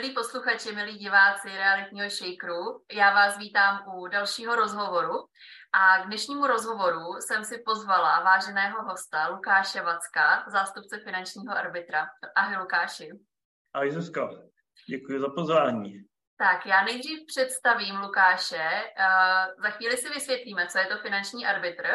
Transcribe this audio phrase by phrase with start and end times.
[0.00, 5.14] Milí posluchači, milí diváci realitního shakeru, já vás vítám u dalšího rozhovoru
[5.72, 12.06] a k dnešnímu rozhovoru jsem si pozvala váženého hosta Lukáše Vacka, zástupce finančního arbitra.
[12.36, 13.10] Ahoj Lukáši.
[13.74, 14.28] Ahoj Zuzka,
[14.88, 15.92] děkuji za pozvání.
[16.36, 18.68] Tak, já nejdřív představím Lukáše,
[18.98, 21.86] uh, za chvíli si vysvětlíme, co je to finanční arbitr.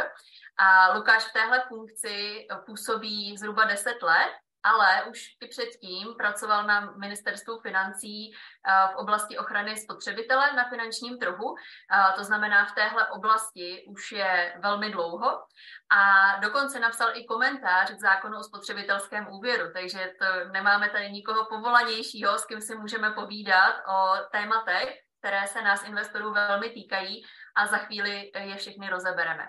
[0.57, 6.91] A Lukáš v téhle funkci působí zhruba 10 let ale už i předtím pracoval na
[6.91, 11.55] ministerstvu financí eh, v oblasti ochrany spotřebitele na finančním trhu.
[11.55, 15.43] Eh, to znamená, v téhle oblasti už je velmi dlouho
[15.89, 21.45] a dokonce napsal i komentář k zákonu o spotřebitelském úvěru, takže to nemáme tady nikoho
[21.45, 27.23] povolanějšího, s kým si můžeme povídat o tématech, které se nás investorů velmi týkají
[27.55, 29.47] a za chvíli je všechny rozebereme.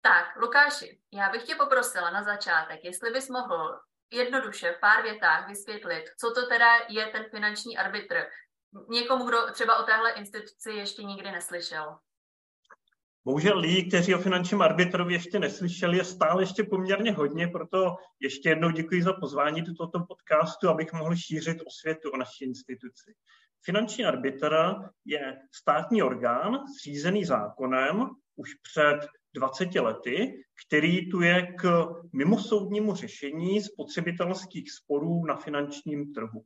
[0.00, 3.80] Tak, Lukáši, já bych tě poprosila na začátek, jestli bys mohl
[4.12, 8.14] jednoduše v pár větách vysvětlit, co to teda je ten finanční arbitr
[8.88, 11.98] někomu, kdo třeba o téhle instituci ještě nikdy neslyšel.
[13.24, 18.48] Bohužel lidí, kteří o finančním arbitrovi ještě neslyšeli, je stále ještě poměrně hodně, proto ještě
[18.48, 23.14] jednou děkuji za pozvání do tohoto podcastu, abych mohl šířit osvětu o naší instituci.
[23.64, 24.56] Finanční arbitr
[25.04, 30.32] je státní orgán zřízený zákonem už před 20 lety,
[30.66, 36.44] který tu je k mimosoudnímu řešení spotřebitelských sporů na finančním trhu.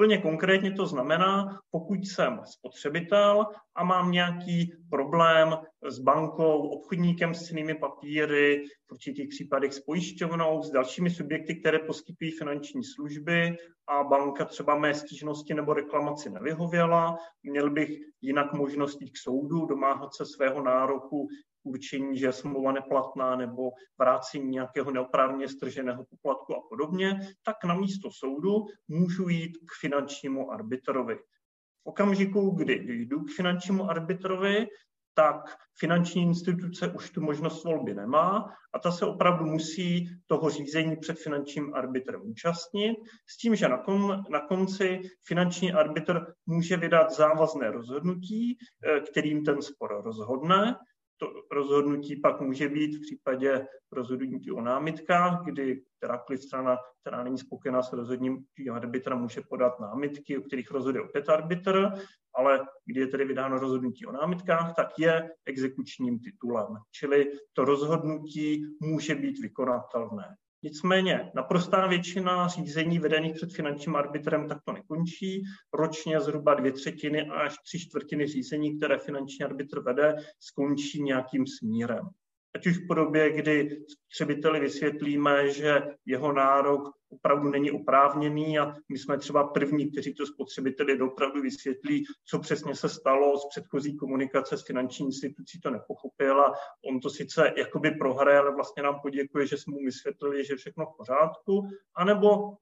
[0.00, 5.56] Plně konkrétně to znamená, pokud jsem spotřebitel a mám nějaký problém
[5.88, 11.78] s bankou, obchodníkem s cenými papíry, v určitých případech s pojišťovnou, s dalšími subjekty, které
[11.78, 13.56] poskytují finanční služby
[13.88, 19.66] a banka třeba mé stížnosti nebo reklamaci nevyhověla, měl bych jinak možnost jít k soudu,
[19.66, 21.28] domáhat se svého nároku
[21.62, 27.74] určení, že je smlouva neplatná nebo vrácení nějakého neoprávně strženého poplatku a podobně, tak na
[27.74, 31.16] místo soudu můžu jít k finančnímu arbitrovi.
[31.16, 34.66] V okamžiku, kdy jdu k finančnímu arbitrovi,
[35.14, 40.96] tak finanční instituce už tu možnost volby nemá a ta se opravdu musí toho řízení
[40.96, 42.96] před finančním arbitrem účastnit,
[43.26, 49.44] s tím, že na, kon, na konci finanční arbitr může vydat závazné rozhodnutí, eh, kterým
[49.44, 50.76] ten spor rozhodne
[51.20, 57.38] to rozhodnutí pak může být v případě rozhodnutí o námitkách, kdy kterákoliv strana, která není
[57.38, 61.88] spokojená s rozhodním arbitra, může podat námitky, o kterých rozhoduje opět arbitr,
[62.34, 66.66] ale kdy je tedy vydáno rozhodnutí o námitkách, tak je exekučním titulem.
[66.90, 70.36] Čili to rozhodnutí může být vykonatelné.
[70.62, 75.42] Nicméně naprostá většina řízení vedených před finančním arbitrem takto nekončí.
[75.74, 82.08] Ročně zhruba dvě třetiny až tři čtvrtiny řízení, které finanční arbitr vede, skončí nějakým smírem
[82.54, 88.98] ať už v podobě, kdy spotřebiteli vysvětlíme, že jeho nárok opravdu není oprávněný a my
[88.98, 94.56] jsme třeba první, kteří to spotřebiteli opravdu vysvětlí, co přesně se stalo z předchozí komunikace
[94.56, 96.52] s finanční institucí, to nepochopil a
[96.92, 100.56] on to sice jakoby prohraje, ale vlastně nám poděkuje, že jsme mu vysvětlili, že je
[100.56, 102.56] všechno v pořádku, anebo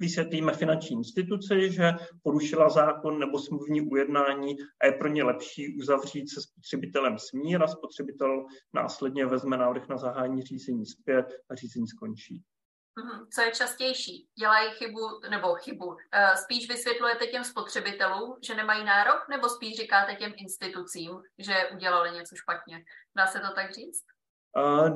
[0.00, 6.28] vysvětlíme finanční instituci, že porušila zákon nebo smluvní ujednání a je pro ně lepší uzavřít
[6.28, 8.44] se spotřebitelem smír a spotřebitel
[8.74, 12.42] následně vezme návrh na zahájení řízení zpět a řízení skončí.
[12.98, 13.26] Mhm.
[13.34, 14.28] Co je častější?
[14.38, 15.00] Dělají chybu
[15.30, 15.96] nebo chybu?
[16.12, 22.10] Eh, spíš vysvětlujete těm spotřebitelům, že nemají nárok, nebo spíš říkáte těm institucím, že udělali
[22.10, 22.84] něco špatně?
[23.16, 24.04] Dá se to tak říct?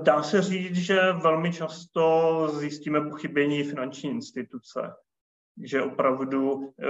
[0.03, 4.93] Dá se říct, že velmi často zjistíme pochybení finanční instituce,
[5.65, 6.87] že opravdu e,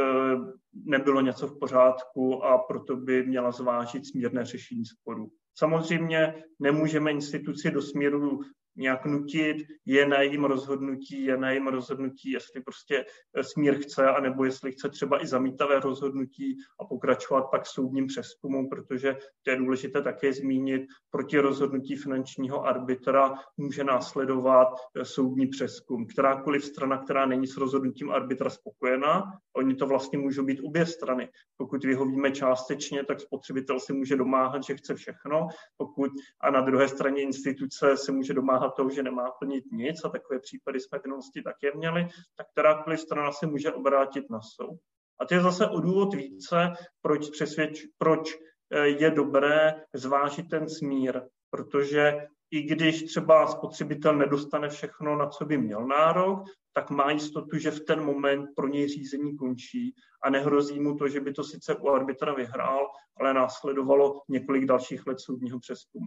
[0.72, 5.30] nebylo něco v pořádku a proto by měla zvážit smírné řešení sporu.
[5.54, 8.40] Samozřejmě nemůžeme instituci do směru
[8.76, 13.04] nějak nutit, je na jejím rozhodnutí, je na jejím rozhodnutí, jestli prostě
[13.36, 18.68] eh, smír chce, anebo jestli chce třeba i zamítavé rozhodnutí a pokračovat pak soudním přeskumu,
[18.68, 26.06] protože to je důležité také zmínit, proti rozhodnutí finančního arbitra může následovat eh, soudní přeskum.
[26.06, 29.22] Kterákoliv strana, která není s rozhodnutím arbitra spokojená,
[29.56, 31.28] oni to vlastně můžou být obě strany.
[31.56, 36.10] Pokud vyhovíme částečně, tak spotřebitel si může domáhat, že chce všechno, pokud
[36.40, 40.08] a na druhé straně instituce se může domáhat dosáhat toho, že nemá plnit nic, a
[40.08, 44.80] takové případy jsme v minulosti také měli, tak kterákoliv strana se může obrátit na soud.
[45.20, 46.72] A to je zase o důvod více,
[47.02, 48.34] proč, přesvědč, proč
[48.70, 55.44] eh, je dobré zvážit ten smír, protože i když třeba spotřebitel nedostane všechno, na co
[55.44, 56.38] by měl nárok,
[56.72, 61.08] tak má jistotu, že v ten moment pro něj řízení končí a nehrozí mu to,
[61.08, 62.86] že by to sice u arbitra vyhrál,
[63.20, 66.06] ale následovalo několik dalších let soudního přeskumu.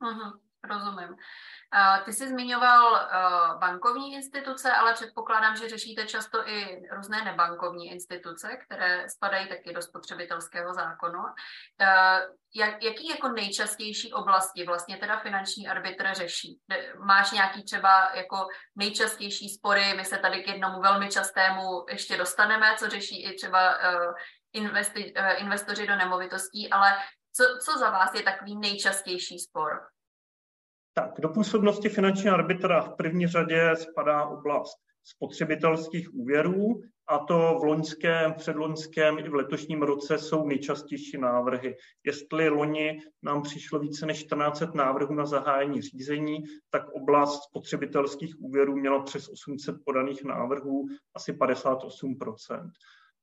[0.00, 0.40] Aha.
[0.64, 1.16] Rozumím.
[2.04, 8.56] Ty jsi zmiňoval uh, bankovní instituce, ale předpokládám, že řešíte často i různé nebankovní instituce,
[8.56, 11.18] které spadají taky do spotřebitelského zákonu.
[12.54, 16.60] Jak, jaký jako nejčastější oblasti vlastně teda finanční arbitr řeší?
[16.98, 18.46] Máš nějaký třeba jako
[18.76, 23.76] nejčastější spory, my se tady k jednomu velmi častému ještě dostaneme, co řeší i třeba
[23.76, 24.12] uh,
[24.52, 26.96] investi, investoři do nemovitostí, ale
[27.32, 29.88] co, co za vás je takový nejčastější spor?
[31.00, 37.64] Tak, do působnosti finančního arbitra v první řadě spadá oblast spotřebitelských úvěrů a to v
[37.64, 41.76] loňském, předloňském i v letošním roce jsou nejčastější návrhy.
[42.06, 46.38] Jestli loni nám přišlo více než 14 návrhů na zahájení řízení,
[46.70, 52.18] tak oblast spotřebitelských úvěrů měla přes 800 podaných návrhů, asi 58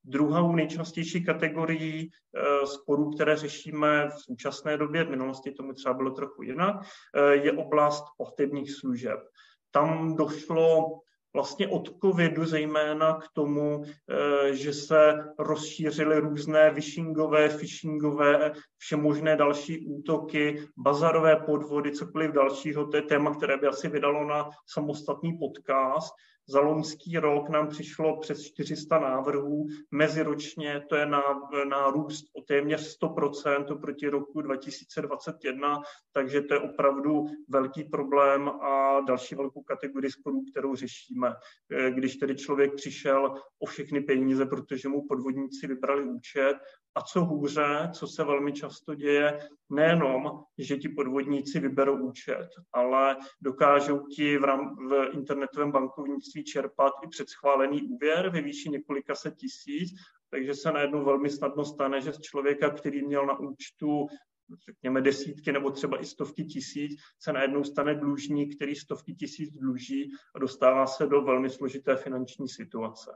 [0.09, 6.12] Druhou nejčastější kategorií eh, sporů, které řešíme v současné době, v minulosti tomu třeba bylo
[6.12, 6.75] trochu jinak,
[7.15, 9.19] eh, je oblast platebních služeb.
[9.71, 11.00] Tam došlo
[11.33, 19.88] vlastně od covidu zejména k tomu, eh, že se rozšířily různé phishingové, phishingové, všemožné další
[19.88, 22.88] útoky, bazarové podvody, cokoliv dalšího.
[22.88, 26.13] To je téma, které by asi vydalo na samostatný podcast.
[26.50, 31.22] Za loňský rok nám přišlo přes 400 návrhů, meziročně to je na,
[31.70, 35.82] na o téměř 100% oproti roku 2021,
[36.14, 41.34] takže to je opravdu velký problém a další velkou kategorii sporů, kterou řešíme.
[41.90, 46.58] Když tedy člověk přišel o všechny peníze, protože mu podvodníci vybrali účet
[46.98, 49.40] a co hůře, co se velmi často děje,
[49.70, 56.94] nejenom, že ti podvodníci vyberou účet, ale dokážou ti v, rám, v internetovém bankovnictví čerpat
[57.04, 59.90] i předschválený úvěr ve výši několika set tisíc,
[60.30, 64.08] takže se najednou velmi snadno stane, že z člověka, který měl na účtu
[64.66, 70.12] řekněme desítky nebo třeba i stovky tisíc, se najednou stane dlužník, který stovky tisíc dluží
[70.36, 73.12] a dostává se do velmi složité finanční situace.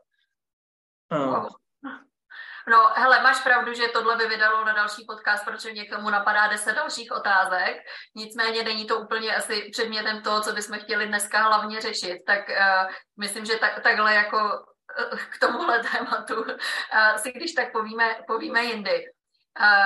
[2.67, 6.73] No, hele, máš pravdu, že tohle by vydalo na další podcast, protože někomu napadá deset
[6.73, 7.77] dalších otázek.
[8.15, 12.19] Nicméně není to úplně asi předmětem toho, co bychom chtěli dneska hlavně řešit.
[12.27, 17.71] Tak uh, myslím, že tak, takhle jako uh, k tomuhle tématu uh, si když tak
[17.71, 19.05] povíme, povíme jindy.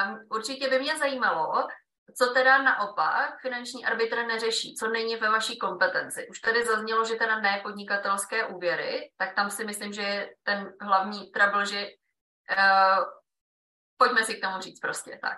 [0.06, 1.68] Um, určitě by mě zajímalo,
[2.18, 6.28] co teda naopak finanční arbitr neřeší, co není ve vaší kompetenci.
[6.30, 10.74] Už tady zaznělo, že teda ne podnikatelské úvěry, tak tam si myslím, že je ten
[10.82, 11.88] hlavní trouble, že
[12.58, 13.04] uh,
[13.98, 15.38] pojďme si k tomu říct prostě tak.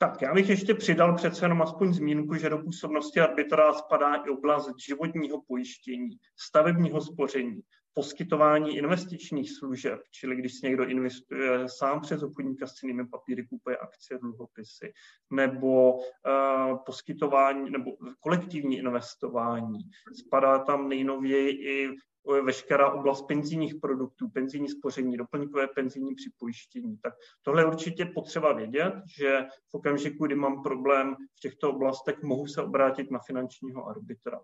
[0.00, 4.30] Tak já bych ještě přidal přece jenom aspoň zmínku, že do působnosti arbitra spadá i
[4.30, 7.60] oblast životního pojištění, stavebního spoření,
[7.94, 13.76] poskytování investičních služeb, čili když si někdo investuje sám přes obchodníka s cenými papíry, kupuje
[13.76, 14.92] akcie, dluhopisy,
[15.30, 17.90] nebo uh, poskytování nebo
[18.20, 19.78] kolektivní investování.
[20.26, 21.96] Spadá tam nejnověji i
[22.44, 26.98] veškerá oblast penzijních produktů, penzijní spoření, doplňkové penzijní připojištění.
[27.02, 32.22] Tak tohle je určitě potřeba vědět, že v okamžiku, kdy mám problém v těchto oblastech,
[32.22, 34.40] mohu se obrátit na finančního arbitra.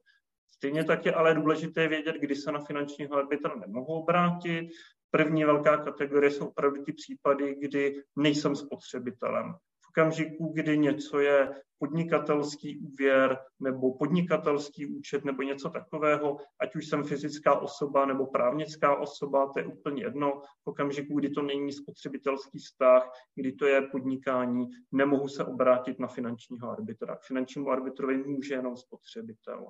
[0.51, 4.69] Stejně tak je ale důležité vědět, kdy se na finančního arbitra nemohu obrátit.
[5.11, 9.55] První velká kategorie jsou opravdu ty případy, kdy nejsem spotřebitelem
[9.95, 17.05] okamžiku, kdy něco je podnikatelský úvěr nebo podnikatelský účet nebo něco takového, ať už jsem
[17.05, 20.43] fyzická osoba nebo právnická osoba, to je úplně jedno.
[20.65, 26.07] V okamžiku, kdy to není spotřebitelský vztah, kdy to je podnikání, nemohu se obrátit na
[26.07, 27.17] finančního arbitra.
[27.17, 29.67] K finančnímu arbitrovi může jenom spotřebitel.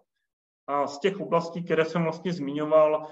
[0.66, 3.08] A z těch oblastí, které jsem vlastně zmiňoval,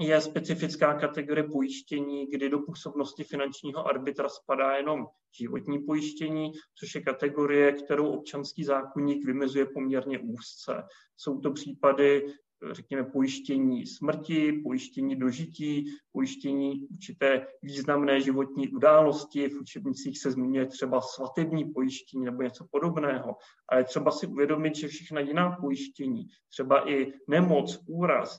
[0.00, 5.06] je specifická kategorie pojištění, kdy do působnosti finančního arbitra spadá jenom
[5.38, 10.82] životní pojištění, což je kategorie, kterou občanský zákonník vymezuje poměrně úzce.
[11.16, 12.32] Jsou to případy
[12.70, 19.48] řekněme, pojištění smrti, pojištění dožití, pojištění určité významné životní události.
[19.48, 23.36] V učebnicích se zmiňuje třeba svatební pojištění nebo něco podobného.
[23.68, 28.38] Ale třeba si uvědomit, že všechna jiná pojištění, třeba i nemoc, úraz,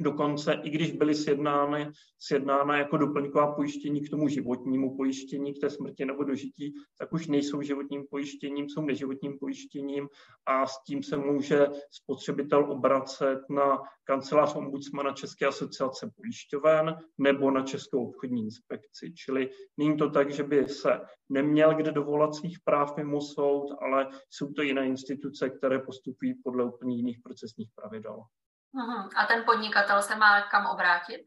[0.00, 5.70] Dokonce i když byly sjednány, sjednána jako doplňková pojištění k tomu životnímu pojištění, k té
[5.70, 10.08] smrti nebo dožití, tak už nejsou životním pojištěním, jsou neživotním pojištěním
[10.46, 17.62] a s tím se může spotřebitel obracet na kancelář ombudsmana České asociace pojišťoven nebo na
[17.62, 19.12] Českou obchodní inspekci.
[19.14, 24.08] Čili není to tak, že by se neměl kde dovolat svých práv mimo soud, ale
[24.30, 28.22] jsou to jiné instituce, které postupují podle úplně jiných procesních pravidel.
[28.76, 29.08] Uhum.
[29.16, 31.20] A ten podnikatel se má kam obrátit?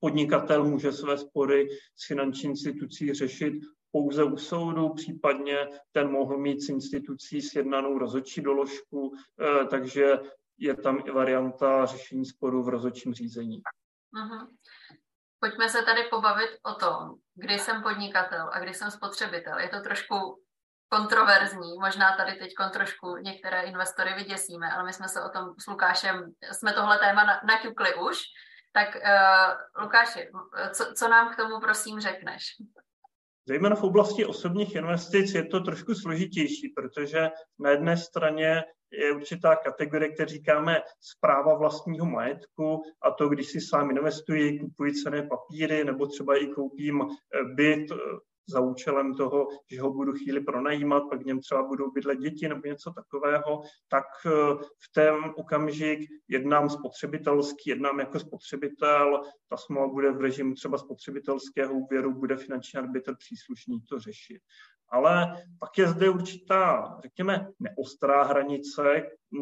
[0.00, 3.54] Podnikatel může své spory s finanční institucí řešit
[3.90, 10.18] pouze u soudu, případně ten mohl mít s institucí sjednanou rozhodčí doložku, eh, takže
[10.58, 13.62] je tam i varianta řešení sporu v rozhodčím řízení.
[14.14, 14.48] Uh-huh.
[15.40, 19.58] Pojďme se tady pobavit o tom, kdy jsem podnikatel a kdy jsem spotřebitel.
[19.58, 20.41] Je to trošku
[20.96, 25.66] kontroverzní, možná tady teď trošku některé investory vyděsíme, ale my jsme se o tom s
[25.66, 28.18] Lukášem, jsme tohle téma naťukli už,
[28.72, 30.30] tak uh, Lukáši,
[30.72, 32.42] co, co nám k tomu prosím řekneš?
[33.48, 39.56] Zejména v oblasti osobních investic je to trošku složitější, protože na jedné straně je určitá
[39.56, 45.84] kategorie, které říkáme zpráva vlastního majetku a to, když si sám investuji, kupuji cené papíry
[45.84, 47.96] nebo třeba i koupím eh, byt eh,
[48.48, 52.48] za účelem toho, že ho budu chvíli pronajímat, pak v něm třeba budou bydlet děti
[52.48, 54.30] nebo něco takového, tak eh,
[54.78, 61.74] v ten okamžik jednám spotřebitelský, jednám jako spotřebitel, ta smlouva bude v režimu třeba spotřebitelského
[61.74, 64.42] úvěru, bude finanční arbitr příslušný to řešit.
[64.92, 68.82] Ale pak je zde určitá, řekněme, neostrá hranice.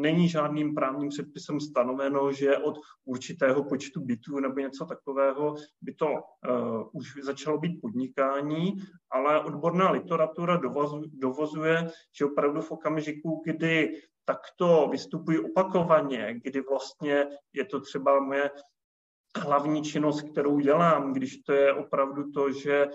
[0.01, 6.07] Není žádným právním předpisem stanoveno, že od určitého počtu bytů nebo něco takového by to
[6.07, 8.77] uh, už začalo být podnikání,
[9.11, 17.27] ale odborná literatura dovozu, dovozuje, že opravdu v okamžiku, kdy takto vystupuji opakovaně, kdy vlastně
[17.53, 18.51] je to třeba moje
[19.39, 22.89] hlavní činnost, kterou dělám, když to je opravdu to, že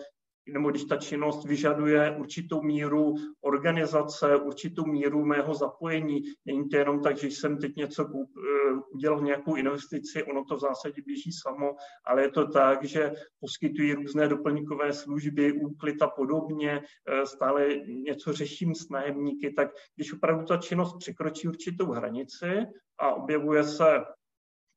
[0.53, 6.21] nebo když ta činnost vyžaduje určitou míru organizace, určitou míru mého zapojení.
[6.45, 10.55] Není to jenom tak, že jsem teď něco koup, eh, udělal nějakou investici, ono to
[10.55, 11.75] v zásadě běží samo,
[12.05, 18.33] ale je to tak, že poskytují různé doplňkové služby, úklid a podobně, eh, stále něco
[18.33, 22.65] řeším s nájemníky, tak když opravdu ta činnost překročí určitou hranici
[22.99, 24.03] a objevuje se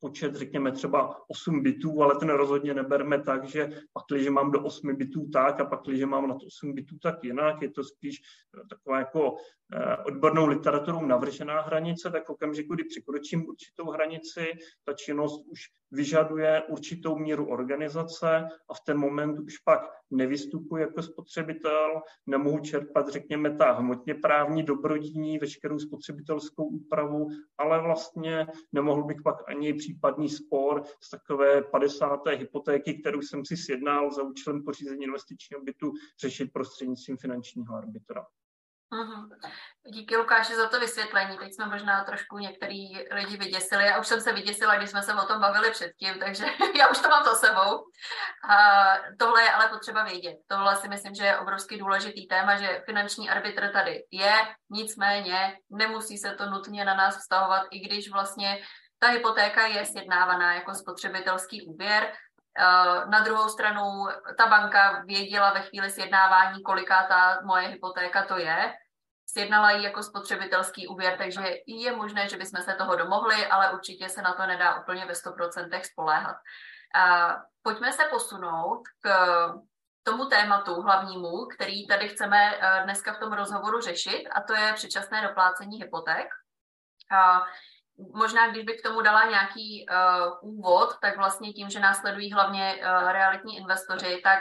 [0.00, 4.64] počet, řekněme třeba 8 bitů, ale ten rozhodně neberme tak, že pak, když mám do
[4.64, 7.84] 8 bitů tak a pak, když mám na to 8 bitů tak jinak, je to
[7.84, 9.36] spíš eh, taková jako
[9.74, 14.52] eh, odbornou literaturou navržená hranice, tak okamžiku, kdy překročím určitou hranici,
[14.84, 21.02] ta činnost už vyžaduje určitou míru organizace a v ten moment už pak nevystupuji jako
[21.02, 27.28] spotřebitel, nemohu čerpat, řekněme, ta hmotně právní dobrodíní, veškerou spotřebitelskou úpravu,
[27.58, 32.20] ale vlastně nemohl bych pak ani případný spor z takové 50.
[32.26, 38.26] hypotéky, kterou jsem si sjednal za účelem pořízení investičního bytu, řešit prostřednictvím finančního arbitra.
[38.92, 39.30] Uhum.
[39.86, 41.38] Díky Lukáši za to vysvětlení.
[41.38, 43.84] Teď jsme možná trošku některý lidi vyděsili.
[43.84, 46.44] Já už jsem se vyděsila, když jsme se o tom bavili předtím, takže
[46.78, 47.84] já už to mám za sebou.
[48.48, 48.56] A
[49.18, 50.36] tohle je ale potřeba vědět.
[50.46, 54.32] Tohle si myslím, že je obrovský důležitý téma, že finanční arbitr tady je,
[54.70, 58.58] nicméně nemusí se to nutně na nás vztahovat, i když vlastně
[58.98, 62.12] ta hypotéka je sjednávaná jako spotřebitelský úvěr.
[62.58, 64.06] Eh, na druhou stranu
[64.38, 68.74] ta banka věděla ve chvíli sjednávání, koliká ta moje hypotéka to je.
[69.26, 74.08] Sjednala ji jako spotřebitelský úvěr, takže je možné, že bychom se toho domohli, ale určitě
[74.08, 76.36] se na to nedá úplně ve 100% spoléhat.
[76.96, 79.08] Eh, pojďme se posunout k
[80.02, 84.72] tomu tématu hlavnímu, který tady chceme eh, dneska v tom rozhovoru řešit, a to je
[84.72, 86.26] předčasné doplácení hypoték
[87.98, 92.74] možná, když bych k tomu dala nějaký uh, úvod, tak vlastně tím, že následují hlavně
[92.74, 94.38] uh, realitní investoři, tak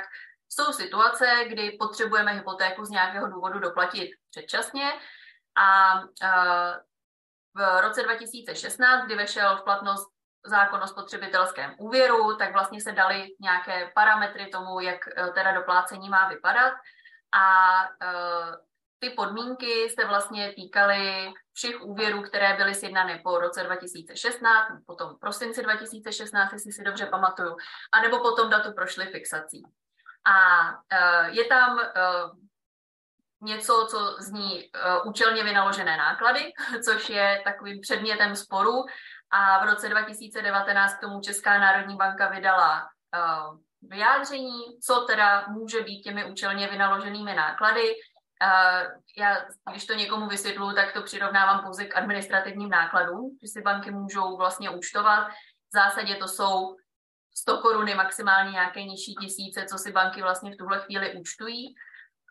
[0.50, 4.94] jsou situace, kdy potřebujeme hypotéku z nějakého důvodu doplatit předčasně.
[5.56, 6.08] A uh,
[7.54, 10.08] v roce 2016, kdy vešel v platnost
[10.46, 14.98] zákon o spotřebitelském úvěru, tak vlastně se dali nějaké parametry tomu, jak
[15.34, 16.74] teda doplácení má vypadat.
[17.32, 17.84] A
[19.00, 25.64] ty podmínky se vlastně týkaly všech úvěrů, které byly sjednané po roce 2016, potom prosinci
[25.64, 27.56] 2016, jestli si dobře pamatuju,
[27.92, 29.64] anebo potom datu prošly fixací.
[30.26, 32.38] A uh, je tam uh,
[33.42, 36.54] něco, co zní uh, účelně vynaložené náklady,
[36.86, 38.86] což je takovým předmětem sporu.
[39.32, 42.88] A v roce 2019 k tomu Česká národní banka vydala
[43.82, 47.96] vyjádření, co teda může být těmi účelně vynaloženými náklady.
[48.44, 53.62] Uh, já, když to někomu vysvětluji, tak to přirovnávám pouze k administrativním nákladům, že si
[53.62, 55.28] banky můžou vlastně účtovat.
[55.28, 56.76] V zásadě to jsou
[57.36, 61.76] 100 koruny, maximálně nějaké nižší tisíce, co si banky vlastně v tuhle chvíli účtují.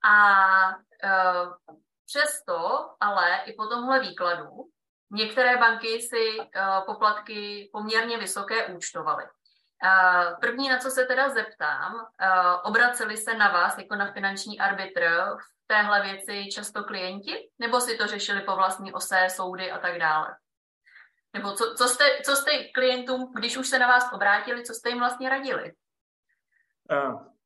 [0.05, 4.51] A uh, přesto, ale i po tomhle výkladu,
[5.11, 9.25] některé banky si uh, poplatky poměrně vysoké účtovaly.
[10.41, 12.07] První, na co se teda zeptám,
[12.65, 15.37] obraceli se na vás jako na finanční arbitr
[15.67, 20.37] téhle věci často klienti, nebo si to řešili po vlastní ose, soudy a tak dále?
[21.33, 24.89] Nebo co, co, jste, co jste klientům, když už se na vás obrátili, co jste
[24.89, 25.73] jim vlastně radili?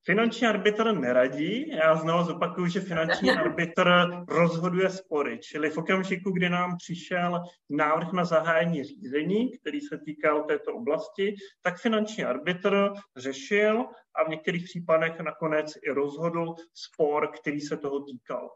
[0.04, 1.68] Finanční arbitr neradí.
[1.68, 3.90] Já znovu zopakuju, že finanční arbitr
[4.28, 5.38] rozhoduje spory.
[5.38, 7.40] Čili v okamžiku, kdy nám přišel
[7.70, 14.28] návrh na zahájení řízení, který se týkal této oblasti, tak finanční arbitr řešil a v
[14.28, 18.50] některých případech nakonec i rozhodl spor, který se toho týkal.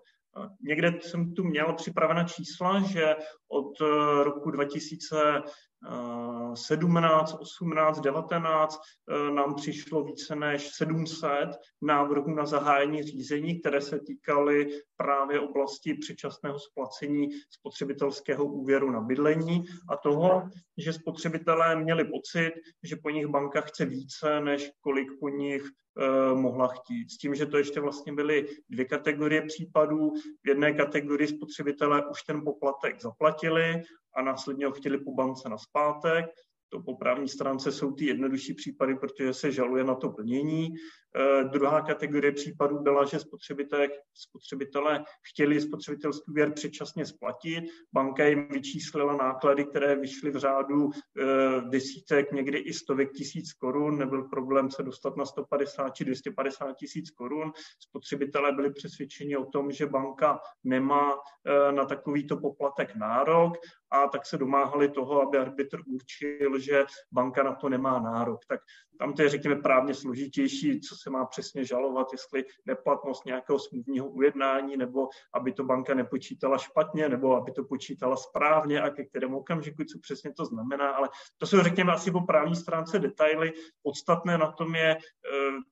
[0.62, 3.16] Někde jsem tu měl připravena čísla, že
[3.48, 3.80] od
[4.22, 5.42] roku 2000
[6.54, 8.80] 17, 18, 19
[9.34, 11.30] nám přišlo více než 700
[11.82, 19.64] návrhů na zahájení řízení, které se týkaly právě oblasti předčasného splacení spotřebitelského úvěru na bydlení
[19.88, 20.42] a toho,
[20.78, 26.34] že spotřebitelé měli pocit, že po nich banka chce více, než kolik po nich eh,
[26.34, 27.10] mohla chtít.
[27.10, 30.10] S tím, že to ještě vlastně byly dvě kategorie případů.
[30.44, 33.82] V jedné kategorii spotřebitelé už ten poplatek zaplatili
[34.16, 36.26] a následně ho chtěli po bance na zpátek.
[36.68, 40.68] To po právní stránce jsou ty jednodušší případy, protože se žaluje na to plnění.
[41.16, 47.64] Eh, druhá kategorie případů byla, že spotřebitelé, spotřebitelé chtěli spotřebitelský úvěr předčasně splatit.
[47.92, 51.24] Banka jim vyčíslila náklady, které vyšly v řádu eh,
[51.68, 53.98] desítek, někdy i stovek tisíc korun.
[53.98, 57.52] Nebyl problém se dostat na 150 či 250 tisíc korun.
[57.78, 61.12] Spotřebitelé byli přesvědčeni o tom, že banka nemá
[61.46, 63.54] eh, na takovýto poplatek nárok
[63.90, 68.40] a tak se domáhali toho, aby arbitr určil, že banka na to nemá nárok.
[68.48, 68.60] Tak
[68.98, 74.08] tam to je, řekněme, právně složitější, co se má přesně žalovat, jestli neplatnost nějakého smluvního
[74.08, 79.38] ujednání, nebo aby to banka nepočítala špatně, nebo aby to počítala správně a ke kterému
[79.38, 80.90] okamžiku, co přesně to znamená.
[80.90, 81.08] Ale
[81.38, 83.52] to jsou, řekněme, asi po právní stránce detaily.
[83.82, 84.98] Podstatné na tom je e,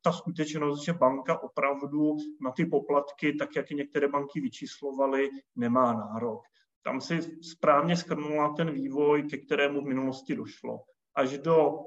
[0.01, 5.93] ta skutečnost, že banka opravdu na ty poplatky, tak jak i některé banky vyčíslovaly, nemá
[5.93, 6.43] nárok.
[6.85, 10.81] Tam si správně schrnula ten vývoj, ke kterému v minulosti došlo.
[11.15, 11.79] Až do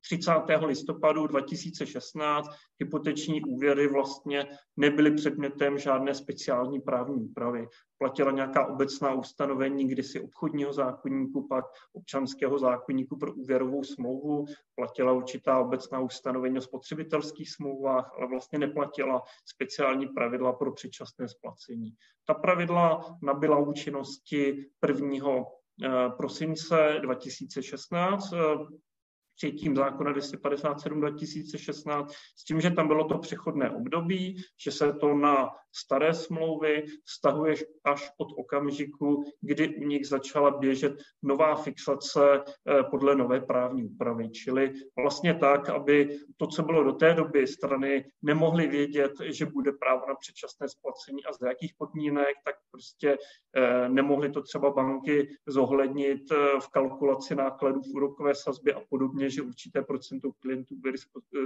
[0.00, 0.32] 30.
[0.66, 7.68] listopadu 2016 hypoteční úvěry vlastně nebyly předmětem žádné speciální právní úpravy.
[7.98, 15.58] Platila nějaká obecná ustanovení, kdysi obchodního zákonníku, pak občanského zákonníku pro úvěrovou smlouvu, platila určitá
[15.58, 21.94] obecná ustanovení o spotřebitelských smlouvách, ale vlastně neplatila speciální pravidla pro předčasné splacení.
[22.26, 25.08] Ta pravidla nabyla účinnosti 1
[25.84, 28.34] eh, prosince 2016
[29.40, 35.14] přijetím zákona 257 2016, s tím, že tam bylo to přechodné období, že se to
[35.14, 37.54] na staré smlouvy vztahuje
[37.84, 44.30] až od okamžiku, kdy u nich začala běžet nová fixace eh, podle nové právní úpravy.
[44.30, 49.72] Čili vlastně tak, aby to, co bylo do té doby, strany nemohly vědět, že bude
[49.72, 53.18] právo na předčasné splacení a z jakých podmínek, tak prostě
[53.56, 59.30] eh, nemohly to třeba banky zohlednit eh, v kalkulaci nákladů v úrokové sazbě a podobně,
[59.30, 60.74] že určité procento klientů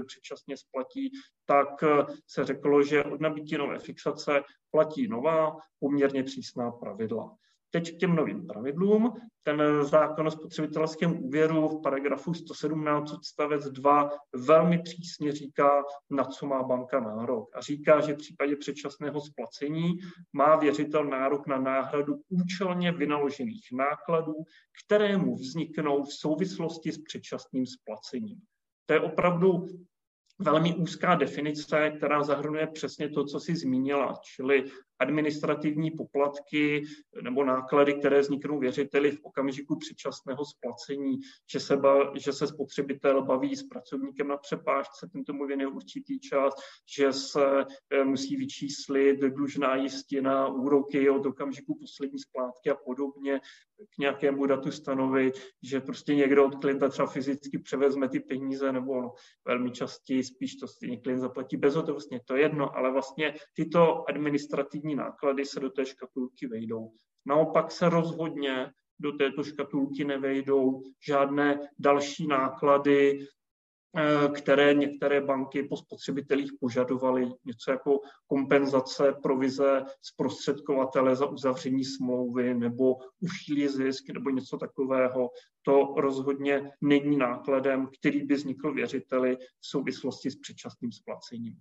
[0.06, 1.10] předčasně splatí,
[1.46, 1.84] tak
[2.26, 7.37] se řeklo, že od nabití nové fixace organizace platí nová, poměrně přísná pravidla.
[7.70, 9.12] Teď k těm novým pravidlům.
[9.42, 16.46] Ten zákon o spotřebitelském úvěru v paragrafu 117 odstavec 2 velmi přísně říká, na co
[16.46, 17.57] má banka nárok.
[17.57, 19.92] A říká, že v případě předčasného splacení
[20.33, 24.35] má věřitel nárok na náhradu účelně vynaložených nákladů,
[24.87, 28.40] které mu vzniknou v souvislosti s předčasným splacením.
[28.87, 29.66] To je opravdu
[30.38, 34.64] velmi úzká definice, která zahrnuje přesně to, co si zmínila, čili
[34.98, 36.83] administrativní poplatky
[37.22, 41.18] nebo náklady, které vzniknou věřiteli v okamžiku předčasného splacení,
[41.52, 46.20] že se, ba, že se spotřebitel baví s pracovníkem na přepážce, tento mu věnuje určitý
[46.20, 46.54] čas,
[46.96, 53.40] že se eh, musí vyčíslit dlužná jistina, úroky od okamžiku poslední splátky a podobně,
[53.94, 59.12] k nějakému datu stanovit, že prostě někdo od klienta třeba fyzicky převezme ty peníze, nebo
[59.44, 60.66] velmi častěji spíš to
[61.02, 66.47] klient zaplatí bezhotovostně, to je jedno, ale vlastně tyto administrativní náklady se do té škatulky
[66.47, 66.92] vejdou.
[67.27, 73.27] Naopak se rozhodně do této škatulky nevejdou žádné další náklady,
[73.97, 82.55] eh, které některé banky po spotřebitelích požadovaly, něco jako kompenzace, provize zprostředkovatele za uzavření smlouvy
[82.55, 85.31] nebo ušlý zisk nebo něco takového.
[85.62, 91.57] To rozhodně není nákladem, který by vznikl věřiteli v souvislosti s předčasným splacením.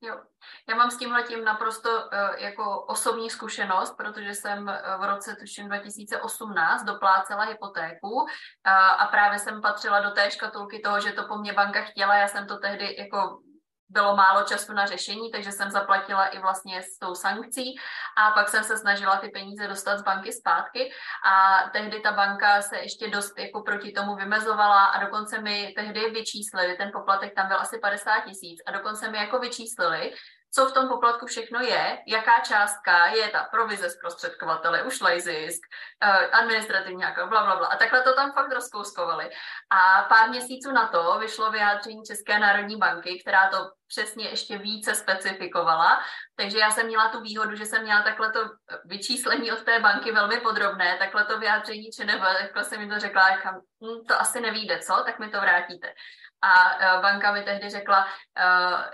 [0.00, 0.20] Jo,
[0.68, 5.36] já mám s tímhle tím naprosto uh, jako osobní zkušenost, protože jsem uh, v roce
[5.40, 8.28] tuším 2018 doplácela hypotéku uh,
[8.72, 12.28] a právě jsem patřila do té škatulky toho, že to po mně banka chtěla, já
[12.28, 13.38] jsem to tehdy jako
[13.88, 17.76] bylo málo času na řešení, takže jsem zaplatila i vlastně s tou sankcí
[18.16, 20.92] a pak jsem se snažila ty peníze dostat z banky zpátky.
[21.26, 26.10] A tehdy ta banka se ještě dost jako proti tomu vymezovala a dokonce mi tehdy
[26.10, 30.12] vyčíslili, ten poplatek tam byl asi 50 tisíc a dokonce mi jako vyčíslili,
[30.50, 35.60] co v tom poplatku všechno je, jaká částka je ta provize zprostředkovatele, ušlej zisk,
[36.02, 37.66] eh, administrativní jako bla, bla, bla.
[37.66, 39.30] A takhle to tam fakt rozkouskovali.
[39.70, 44.94] A pár měsíců na to vyšlo vyjádření České národní banky, která to přesně ještě více
[44.94, 46.00] specifikovala.
[46.36, 48.40] Takže já jsem měla tu výhodu, že jsem měla takhle to
[48.84, 53.28] vyčíslení od té banky velmi podrobné, takhle to vyjádření ČNB, takhle jsem mi to řekla,
[53.28, 55.94] jak hm, to asi nevíde, co, tak mi to vrátíte.
[56.42, 58.06] A eh, banka mi tehdy řekla,
[58.38, 58.90] eh,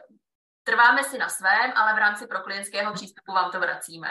[0.65, 4.09] Trváme si na svém, ale v rámci proklientského přístupu vám to vracíme.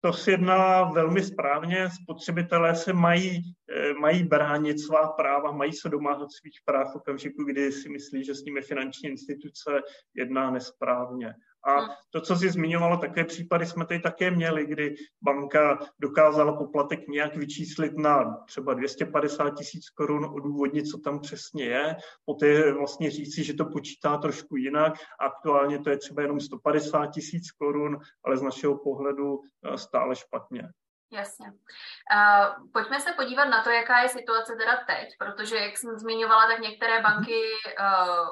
[0.00, 1.90] To si jednala velmi správně.
[1.90, 3.54] Spotřebitelé se mají,
[4.00, 8.34] mají bránit svá práva, mají se domáhat svých práv v okamžiku, kdy si myslí, že
[8.34, 9.80] s nimi finanční instituce
[10.14, 11.34] jedná nesprávně.
[11.64, 11.88] A hmm.
[12.10, 17.36] to, co jsi zmiňovala, také případy jsme tady také měli, kdy banka dokázala poplatek nějak
[17.36, 23.54] vyčíslit na třeba 250 tisíc korun, odůvodnit, co tam přesně je, poté vlastně říci, že
[23.54, 24.92] to počítá trošku jinak.
[25.20, 30.62] Aktuálně to je třeba jenom 150 tisíc korun, ale z našeho pohledu eh, stále špatně.
[31.10, 31.46] Jasně.
[31.46, 36.46] Uh, pojďme se podívat na to, jaká je situace teda teď, protože, jak jsem zmiňovala,
[36.46, 37.42] tak některé banky
[37.80, 38.28] uh,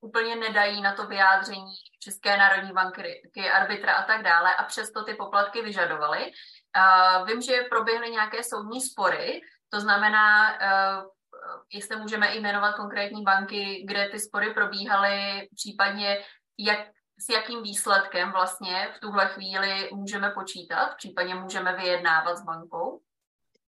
[0.00, 5.14] úplně nedají na to vyjádření České národní banky, arbitra a tak dále a přesto ty
[5.14, 6.32] poplatky vyžadovaly.
[6.76, 11.04] Uh, vím, že proběhly nějaké soudní spory, to znamená, uh,
[11.72, 16.24] jestli můžeme i jmenovat konkrétní banky, kde ty spory probíhaly, případně
[16.58, 16.78] jak,
[17.18, 23.00] s jakým výsledkem vlastně v tuhle chvíli můžeme počítat, případně můžeme vyjednávat s bankou?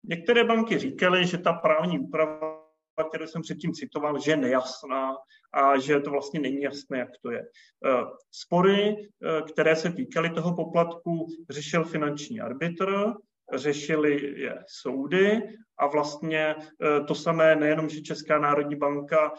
[0.04, 2.64] Některé banky říkaly, že ta právní úprava
[3.02, 5.16] kterou jsem předtím citoval, že je nejasná
[5.52, 7.40] a že to vlastně není jasné, jak to je.
[7.40, 13.12] Eh, spory, eh, které se týkaly toho poplatku, řešil finanční arbitr,
[13.54, 15.42] řešili je soudy
[15.78, 19.32] a vlastně eh, to samé nejenom, že Česká národní banka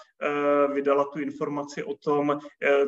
[0.74, 2.40] vydala tu informaci o tom,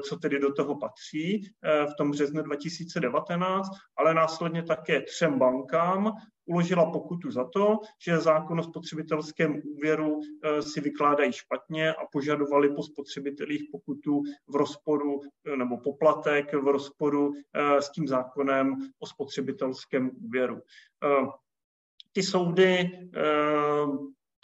[0.10, 6.14] co tedy do toho patří v tom březnu 2019, ale následně také třem bankám
[6.48, 12.70] uložila pokutu za to, že zákon o spotřebitelském úvěru eh, si vykládají špatně a požadovali
[12.70, 19.08] po spotřebitelích pokutu v rozporu eh, nebo poplatek v rozporu eh, s tím zákonem o
[19.08, 20.62] spotřebitelském úvěru.
[22.12, 22.90] Ty soudy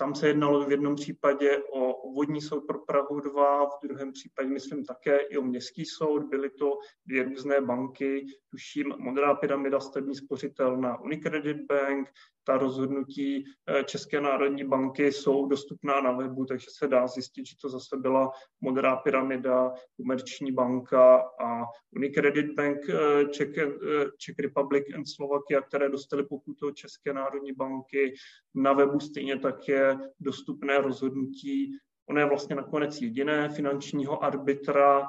[0.03, 4.49] tam se jednalo v jednom případě o vodní soud pro Prahu 2, v druhém případě,
[4.49, 6.23] myslím, také i o městský soud.
[6.23, 12.09] Byly to dvě různé banky, tuším, Modrá pyramida, stavební spořitelna Unicredit Bank,
[12.43, 17.55] ta rozhodnutí eh, České národní banky jsou dostupná na webu, takže se dá zjistit, že
[17.61, 21.63] to zase byla Modrá pyramida, Komerční banka a
[21.95, 23.71] Unicredit Bank eh, Czech, eh,
[24.17, 28.13] Czech Republic and Slovakia, které dostaly pokutu od České národní banky.
[28.55, 31.77] Na webu stejně tak je dostupné rozhodnutí
[32.09, 35.07] Ono je vlastně nakonec jediné finančního arbitra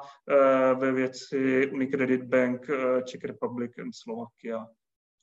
[0.79, 2.67] ve věci Unicredit Bank
[3.03, 4.65] Czech Republic and Slovakia.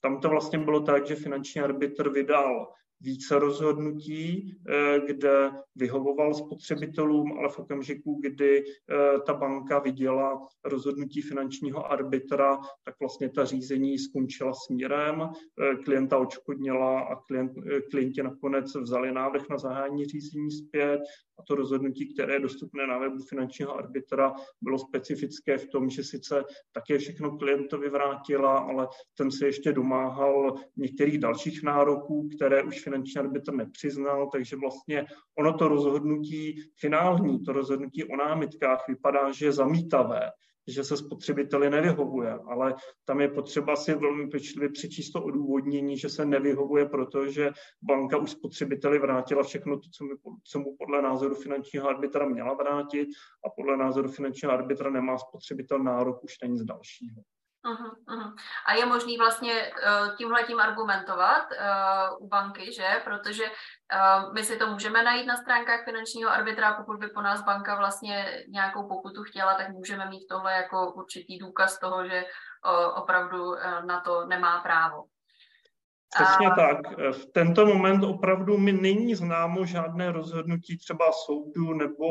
[0.01, 2.73] Tam to vlastně bylo tak, že finanční arbitr vydal
[3.03, 11.21] více rozhodnutí, eh, kde vyhovoval spotřebitelům, ale v okamžiku, kdy eh, ta banka viděla rozhodnutí
[11.21, 17.51] finančního arbitra, tak vlastně ta řízení skončila smírem, eh, klienta očkodnila a klient,
[17.91, 21.01] klienti nakonec vzali návrh na zahájení řízení zpět
[21.39, 26.03] a to rozhodnutí, které je dostupné na webu finančního arbitra, bylo specifické v tom, že
[26.03, 32.83] sice také všechno klientovi vrátila, ale ten se ještě domáhal některých dalších nároků, které už
[32.83, 35.05] finanční arbitr nepřiznal, takže vlastně
[35.37, 40.31] ono to rozhodnutí finální, to rozhodnutí o námitkách vypadá, že je zamítavé,
[40.67, 46.09] že se spotřebiteli nevyhovuje, ale tam je potřeba si velmi pečlivě přečíst to odůvodnění, že
[46.09, 51.35] se nevyhovuje, protože banka už spotřebiteli vrátila všechno to, co, mi, co mu podle názoru
[51.35, 53.07] finančního arbitra měla vrátit
[53.45, 57.21] a podle názoru finančního arbitra nemá spotřebitel nárok už na nic dalšího.
[58.65, 63.01] A je možný vlastně uh, tímhle tím argumentovat uh, u banky, že?
[63.03, 67.43] Protože uh, my si to můžeme najít na stránkách finančního arbitra, pokud by po nás
[67.43, 72.25] banka vlastně nějakou pokutu chtěla, tak můžeme mít tohle jako určitý důkaz toho, že
[72.95, 75.12] opravdu na to nemá právo.
[76.15, 76.55] Přesně a...
[76.55, 76.99] tak.
[77.11, 82.05] V tento moment opravdu mi není známo žádné rozhodnutí třeba soudu nebo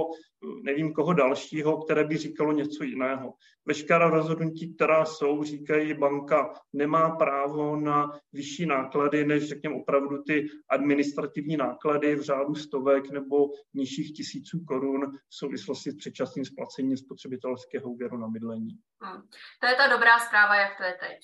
[0.63, 3.35] nevím koho dalšího, které by říkalo něco jiného.
[3.65, 10.49] Veškerá rozhodnutí, která jsou, říkají, banka nemá právo na vyšší náklady, než řekněme opravdu ty
[10.69, 13.37] administrativní náklady v řádu stovek nebo
[13.75, 18.79] nižších tisíců korun v souvislosti s předčasným splacením spotřebitelského úvěru na bydlení.
[19.03, 19.23] Hmm.
[19.61, 21.19] To je ta dobrá zpráva, jak to je teď.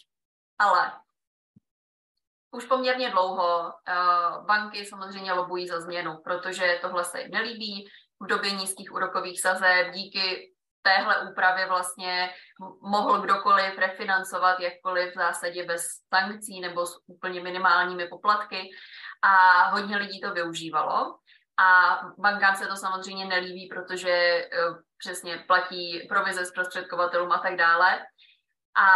[0.58, 0.92] Ale
[2.50, 7.88] už poměrně dlouho uh, banky samozřejmě lobují za změnu, protože tohle se jim nelíbí.
[8.20, 12.30] V době nízkých úrokových sazeb díky téhle úpravě vlastně
[12.82, 15.82] mohl kdokoliv refinancovat jakkoliv v zásadě bez
[16.14, 18.70] sankcí nebo s úplně minimálními poplatky
[19.22, 21.18] a hodně lidí to využívalo.
[21.58, 27.98] A bankám se to samozřejmě nelíbí, protože uh, přesně platí provize zprostředkovatelům a tak dále.
[28.76, 28.86] A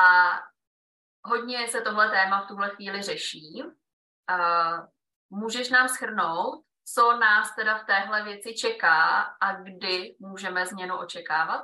[1.25, 3.63] hodně se tohle téma v tuhle chvíli řeší.
[3.63, 4.87] Uh,
[5.31, 11.63] můžeš nám schrnout, co nás teda v téhle věci čeká a kdy můžeme změnu očekávat?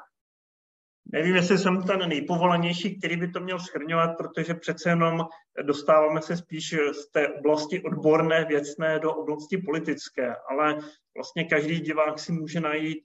[1.12, 5.26] Nevím, jestli jsem ten nejpovolanější, který by to měl schrňovat, protože přece jenom
[5.62, 10.78] dostáváme se spíš z té oblasti odborné, věcné do oblasti politické, ale
[11.16, 13.04] vlastně každý divák si může najít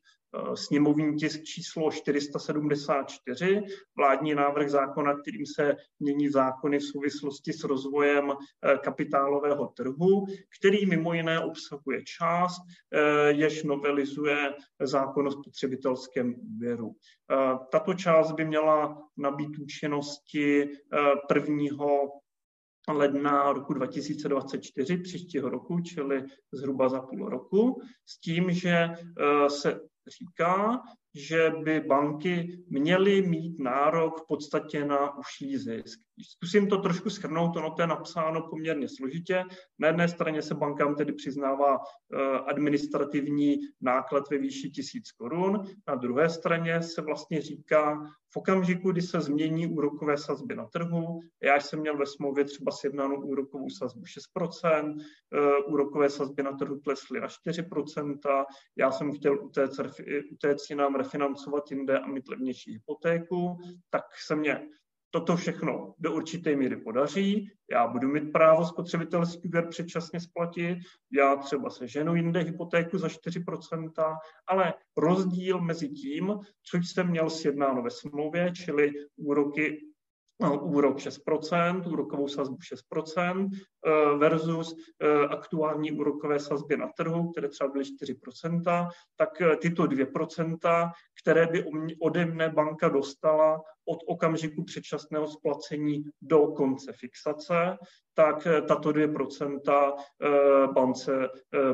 [0.53, 3.61] sněmovní tisk číslo 474,
[3.97, 10.25] vládní návrh zákona, kterým se mění zákony v souvislosti s rozvojem eh, kapitálového trhu,
[10.59, 12.61] který mimo jiné obsahuje část,
[12.93, 16.95] eh, jež novelizuje zákon o spotřebitelském úvěru.
[17.71, 20.69] Tato část by měla nabít účinnosti
[21.27, 22.11] prvního
[22.87, 28.89] ledna roku 2024, příštího roku, čili zhruba za půl roku, s tím, že
[29.47, 30.81] se říká,
[31.15, 35.99] že by banky měly mít nárok v podstatě na užší zisk.
[36.21, 39.43] Zkusím to trošku schrnout, ono to je napsáno poměrně složitě.
[39.79, 45.95] Na jedné straně se bankám tedy přiznává eh, administrativní náklad ve výši tisíc korun, na
[45.95, 51.59] druhé straně se vlastně říká, v okamžiku, kdy se změní úrokové sazby na trhu, já
[51.59, 54.97] jsem měl ve smlouvě třeba sjednanou úrokovou sazbu 6%,
[55.33, 58.45] eh, úrokové sazby na trhu klesly na 4%,
[58.77, 59.79] já jsem chtěl utéct,
[60.31, 63.57] utéct jinam refinancovat jinde a mít levnější hypotéku,
[63.89, 64.67] tak se mě
[65.13, 70.77] toto všechno do určité míry podaří, já budu mít právo spotřebitelský úvěr předčasně splatit,
[71.11, 77.29] já třeba se ženu jinde hypotéku za 4%, ale rozdíl mezi tím, co jsem měl
[77.29, 79.92] sjednáno ve smlouvě, čili úroky
[80.61, 82.57] úrok 6%, úrokovou sazbu
[82.91, 89.55] 6% eh, versus eh, aktuální úrokové sazby na trhu, které třeba byly 4%, tak eh,
[89.57, 90.91] tyto 2%,
[91.21, 91.65] které by
[92.01, 97.77] ode mne banka dostala od okamžiku předčasného splacení do konce fixace,
[98.13, 99.93] tak tato 2%
[100.73, 101.29] bance,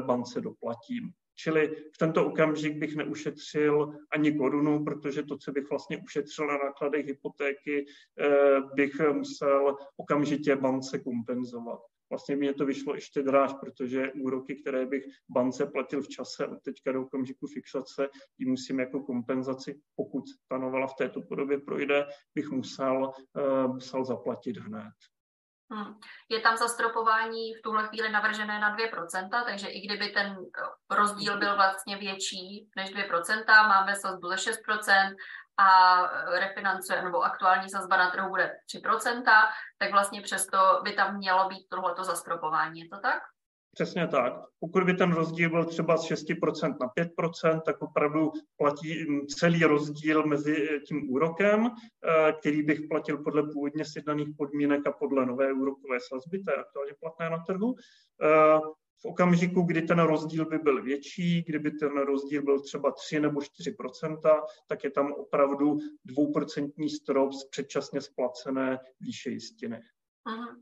[0.06, 1.12] bance doplatím.
[1.40, 6.58] Čili v tento okamžik bych neušetřil ani korunu, protože to, co bych vlastně ušetřil na
[6.58, 7.86] nákladech hypotéky,
[8.20, 11.80] eh, bych musel okamžitě bance kompenzovat.
[12.10, 16.62] Vlastně mě to vyšlo ještě dráž, protože úroky, které bych bance platil v čase od
[16.64, 22.06] teďka do okamžiku fixace, ji musím jako kompenzaci, pokud ta novela v této podobě projde,
[22.36, 24.94] bych musel, eh, musel zaplatit hned.
[25.72, 25.94] Hmm.
[26.30, 30.38] Je tam zastropování v tuhle chvíli navržené na 2%, takže i kdyby ten
[30.90, 35.16] rozdíl byl vlastně větší než 2%, máme sazbu ze 6%
[35.58, 36.02] a
[36.40, 39.24] refinancuje, nebo aktuální sazba na trhu bude 3%,
[39.78, 42.80] tak vlastně přesto by tam mělo být tohleto zastropování.
[42.80, 43.24] Je to tak?
[43.74, 44.34] Přesně tak.
[44.60, 49.06] Pokud by ten rozdíl byl třeba z 6% na 5%, tak opravdu platí
[49.38, 54.92] celý rozdíl mezi eh, tím úrokem, eh, který bych platil podle původně sjednaných podmínek a
[54.92, 57.76] podle nové úrokové sazby, to je aktuálně platné na trhu.
[58.24, 58.60] Eh,
[59.02, 63.42] v okamžiku, kdy ten rozdíl by byl větší, kdyby ten rozdíl byl třeba 3 nebo
[63.42, 69.82] 4% tak je tam opravdu dvouprocentní strop z předčasně splacené výše jistiny.
[70.28, 70.56] Uh-huh.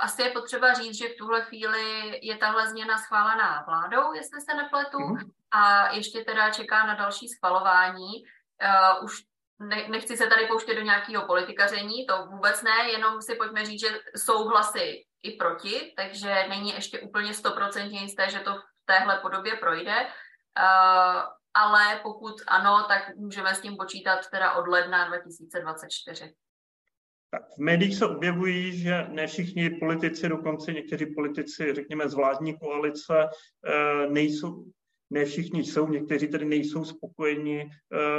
[0.00, 4.54] Asi je potřeba říct, že v tuhle chvíli je tahle změna schválená vládou, jestli se
[4.54, 5.18] nepletu, mm.
[5.50, 8.12] a ještě teda čeká na další schvalování.
[8.62, 9.12] Uh, už
[9.58, 13.80] ne, nechci se tady pouštět do nějakého politikaření, to vůbec ne, jenom si pojďme říct,
[13.80, 19.18] že jsou hlasy i proti, takže není ještě úplně stoprocentně jisté, že to v téhle
[19.18, 20.06] podobě projde.
[20.58, 21.22] Uh,
[21.54, 26.34] ale pokud ano, tak můžeme s tím počítat teda od ledna 2024.
[27.34, 32.58] Tak v médiích se objevují, že ne všichni politici, dokonce někteří politici, řekněme, z vládní
[32.58, 33.14] koalice,
[33.66, 34.64] eh, nejsou,
[35.10, 37.70] Ne všichni jsou, někteří tedy nejsou spokojeni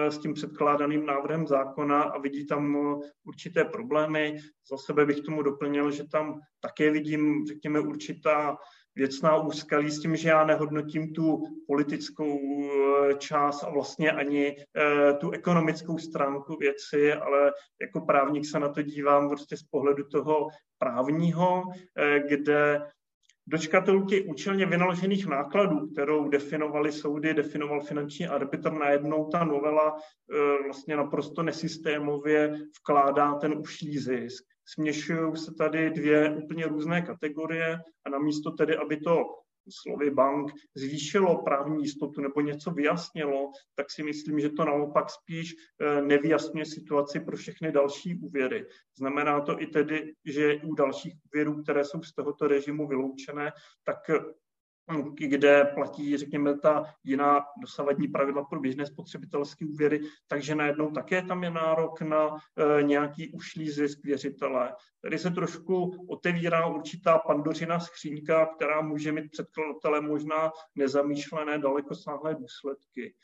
[0.10, 2.78] s tím předkládaným návrhem zákona a vidí tam
[3.24, 4.38] určité problémy.
[4.72, 8.58] Za sebe bych tomu doplnil, že tam také vidím, řekněme, určitá
[8.96, 15.14] věcná úskalí s tím, že já nehodnotím tu politickou eh, část a vlastně ani eh,
[15.14, 20.48] tu ekonomickou stránku věci, ale jako právník se na to dívám prostě z pohledu toho
[20.78, 21.64] právního,
[21.98, 22.82] eh, kde
[23.48, 29.96] dočkatelů těch účelně vynaložených nákladů, kterou definovali soudy, definoval finanční arbitr, najednou ta novela
[30.64, 38.10] vlastně naprosto nesystémově vkládá ten ušlý zisk směšují se tady dvě úplně různé kategorie a
[38.10, 39.26] namísto tedy, aby to
[39.70, 45.54] slovy bank zvýšilo právní jistotu nebo něco vyjasnilo, tak si myslím, že to naopak spíš
[45.56, 48.66] eh, nevyjasňuje situaci pro všechny další úvěry.
[48.98, 53.52] Znamená to i tedy, že u dalších úvěrů, které jsou z tohoto režimu vyloučené,
[53.84, 53.98] tak
[55.14, 61.44] kde platí, řekněme, ta jiná dosavadní pravidla pro běžné spotřebitelské úvěry, takže najednou také tam
[61.44, 62.38] je nárok na
[62.80, 64.74] e, nějaký ušlý zisk věřitele.
[65.02, 73.16] Tady se trošku otevírá určitá pandořina skřínka, která může mít předkladatele možná nezamýšlené dalekosáhlé důsledky.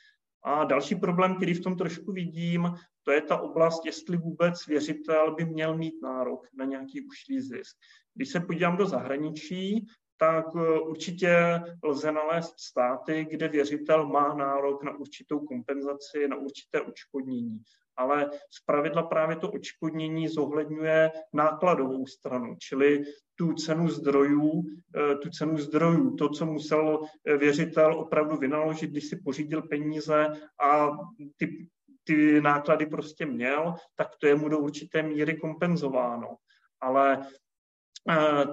[0.44, 5.36] A další problém, který v tom trošku vidím, to je ta oblast, jestli vůbec věřitel
[5.36, 7.78] by měl mít nárok na nějaký ušlý zisk.
[8.14, 9.86] Když se podívám do zahraničí,
[10.22, 16.82] tak eh, určitě lze nalézt státy, kde věřitel má nárok na určitou kompenzaci, na určité
[16.82, 17.62] očkodnění.
[17.98, 23.04] Ale z pravidla právě to očkodnění zohledňuje nákladovou stranu, čili
[23.36, 24.64] tu cenu zdrojů,
[24.96, 30.28] eh, tu cenu zdrojů, to, co musel eh, věřitel opravdu vynaložit, když si pořídil peníze
[30.64, 30.90] a
[31.38, 31.68] ty,
[32.04, 36.36] ty náklady prostě měl, tak to je mu do určité míry kompenzováno.
[36.82, 37.26] Ale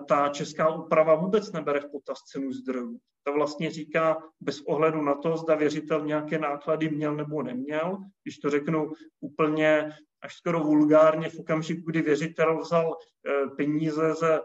[0.08, 2.98] ta česká úprava vůbec nebere v potaz cenu zdrojů.
[3.22, 7.98] To vlastně říká bez ohledu na to, zda věřitel nějaké náklady měl nebo neměl.
[8.22, 14.40] Když to řeknu úplně až skoro vulgárně, v okamžiku, kdy věřitel vzal eh, peníze ze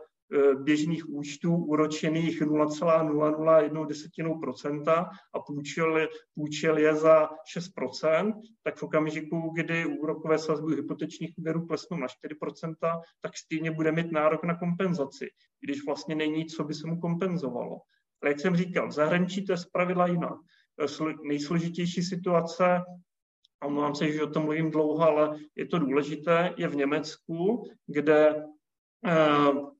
[0.63, 10.39] běžných účtů úročených 0,001% a půjčil, půjčil je za 6% tak v okamžiku, kdy úrokové
[10.39, 12.73] sazby hypotečních úvěrů klesnou na 4%
[13.21, 15.29] tak stejně bude mít nárok na kompenzaci,
[15.61, 17.79] když vlastně není, co by se mu kompenzovalo.
[18.21, 20.33] Ale jak jsem říkal, v zahraničí to je zpravidla jinak.
[20.81, 20.85] E,
[21.27, 22.81] nejsložitější situace
[23.61, 27.63] a omlouvám se, že o tom mluvím dlouho, ale je to důležité, je v Německu,
[27.87, 28.43] kde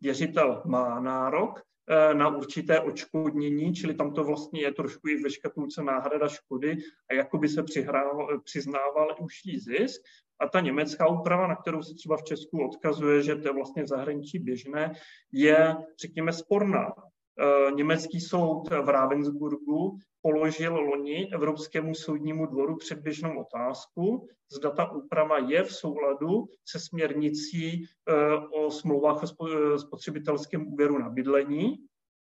[0.02, 5.30] věřitel má nárok eh, na určité očkodnění, čili tam to vlastně je trošku i ve
[5.30, 6.78] škatulce náhrada škody
[7.12, 10.02] a jako by se přihrával, přiznával ušlý zisk.
[10.40, 13.84] A ta německá úprava, na kterou se třeba v Česku odkazuje, že to je vlastně
[13.84, 14.94] v zahraničí běžné,
[15.32, 16.94] je, řekněme, sporná.
[17.39, 25.38] Eh, německý soud v Ravensburgu položil loni Evropskému soudnímu dvoru předběžnou otázku, zda ta úprava
[25.38, 31.78] je v souladu se směrnicí eh, o smlouvách o spotřebitelském úvěru na bydlení,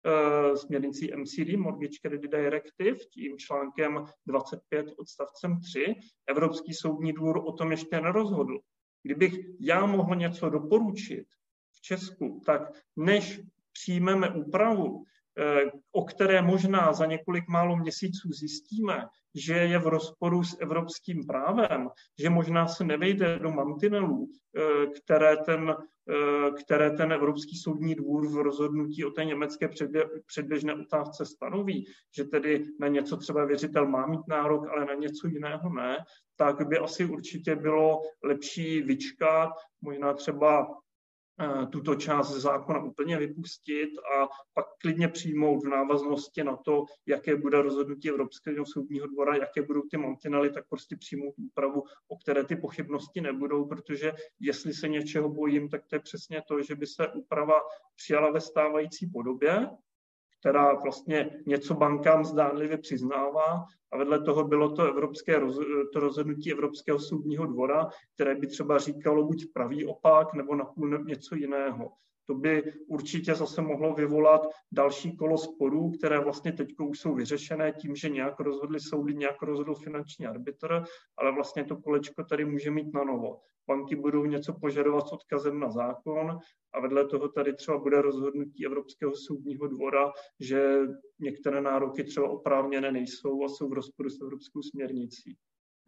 [0.07, 5.95] eh, směrnicí MCD, Mortgage Credit Directive, tím článkem 25 odstavcem 3.
[6.27, 8.59] Evropský soudní dvůr o tom ještě nerozhodl.
[9.03, 11.27] Kdybych já mohl něco doporučit
[11.73, 12.63] v Česku, tak
[12.97, 13.41] než
[13.73, 15.05] přijmeme úpravu,
[15.39, 21.27] eh, o které možná za několik málo měsíců zjistíme, že je v rozporu s evropským
[21.27, 21.89] právem,
[22.21, 25.77] že možná se nevejde do mantinelů, eh, které ten,
[26.11, 29.69] eh, které ten Evropský soudní dvůr v rozhodnutí o té německé
[30.27, 35.29] předběžné otázce stanoví, že tedy na něco třeba věřitel má mít nárok, ale na něco
[35.29, 36.05] jiného ne,
[36.37, 39.51] tak by asi určitě bylo lepší vyčkat,
[39.83, 40.67] možná třeba
[41.73, 47.63] tuto část zákona úplně vypustit a pak klidně přijmout v návaznosti na to, jaké bude
[47.63, 52.57] rozhodnutí Evropského soudního dvora, jaké budou ty mantinely, tak prostě přijmout úpravu, o které ty
[52.57, 57.09] pochybnosti nebudou, protože jestli se něčeho bojím, tak to je přesně to, že by se
[57.09, 57.55] úprava
[57.97, 59.69] přijala ve stávající podobě,
[60.43, 65.41] která vlastně něco bankám zdánlivě přiznává a vedle toho bylo to, evropské,
[65.93, 71.35] to rozhodnutí Evropského soudního dvora, které by třeba říkalo buď pravý opak nebo napůl něco
[71.35, 71.93] jiného.
[72.27, 77.73] To by určitě zase mohlo vyvolat další kolo sporů, které vlastně teď už jsou vyřešené
[77.73, 80.85] tím, že nějak rozhodli soudy, nějak rozhodl finanční arbitr,
[81.19, 83.41] ale vlastně to kolečko tady může mít na novo.
[83.69, 86.39] Banky budou něco požadovat s odkazem na zákon
[86.75, 90.79] a vedle toho tady třeba bude rozhodnutí Evropského soudního dvora, že
[91.21, 95.37] některé nároky třeba oprávněné nejsou a jsou v rozporu s evropskou směrnicí.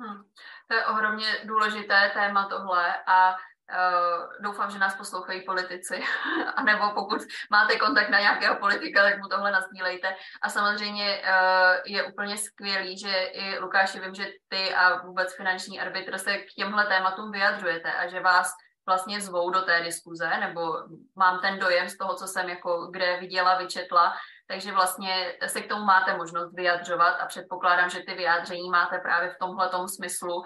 [0.00, 0.22] Hmm.
[0.70, 3.34] To je ohromně důležité téma tohle a
[3.64, 6.05] Uh, doufám, že nás poslouchají politici,
[6.57, 10.16] a nebo pokud máte kontakt na nějakého politika, tak mu tohle nazdílejte.
[10.42, 15.81] A samozřejmě uh, je úplně skvělý, že i Lukáši, vím, že ty a vůbec finanční
[15.81, 18.53] arbitr se k těmhle tématům vyjadřujete a že vás
[18.87, 20.73] vlastně zvou do té diskuze, nebo
[21.17, 24.15] mám ten dojem z toho, co jsem jako kde viděla, vyčetla,
[24.46, 29.30] takže vlastně se k tomu máte možnost vyjadřovat a předpokládám, že ty vyjádření máte právě
[29.30, 30.44] v tomhle smyslu, uh,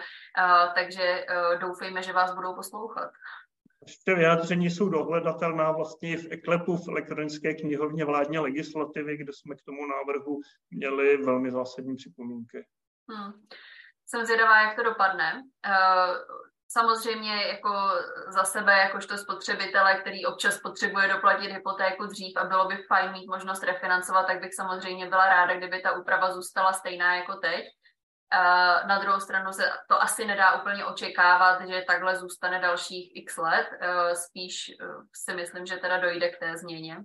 [0.74, 3.10] takže uh, doufejme, že vás budou poslouchat.
[4.04, 9.62] Ty vyjádření jsou dohledatelná vlastně v EKLEPu, v elektronické knihovně vládní legislativy, kde jsme k
[9.62, 10.40] tomu návrhu
[10.70, 12.66] měli velmi zásadní připomínky.
[13.10, 13.32] Hmm.
[14.06, 15.42] Jsem zvědavá, jak to dopadne.
[16.70, 17.72] Samozřejmě jako
[18.28, 23.26] za sebe, jakožto spotřebitele, který občas potřebuje doplatit hypotéku dřív a bylo by fajn mít
[23.26, 27.64] možnost refinancovat, tak bych samozřejmě byla ráda, kdyby ta úprava zůstala stejná jako teď.
[28.88, 33.66] Na druhou stranu se to asi nedá úplně očekávat, že takhle zůstane dalších x let.
[34.14, 34.70] Spíš
[35.14, 36.96] si myslím, že teda dojde k té změně.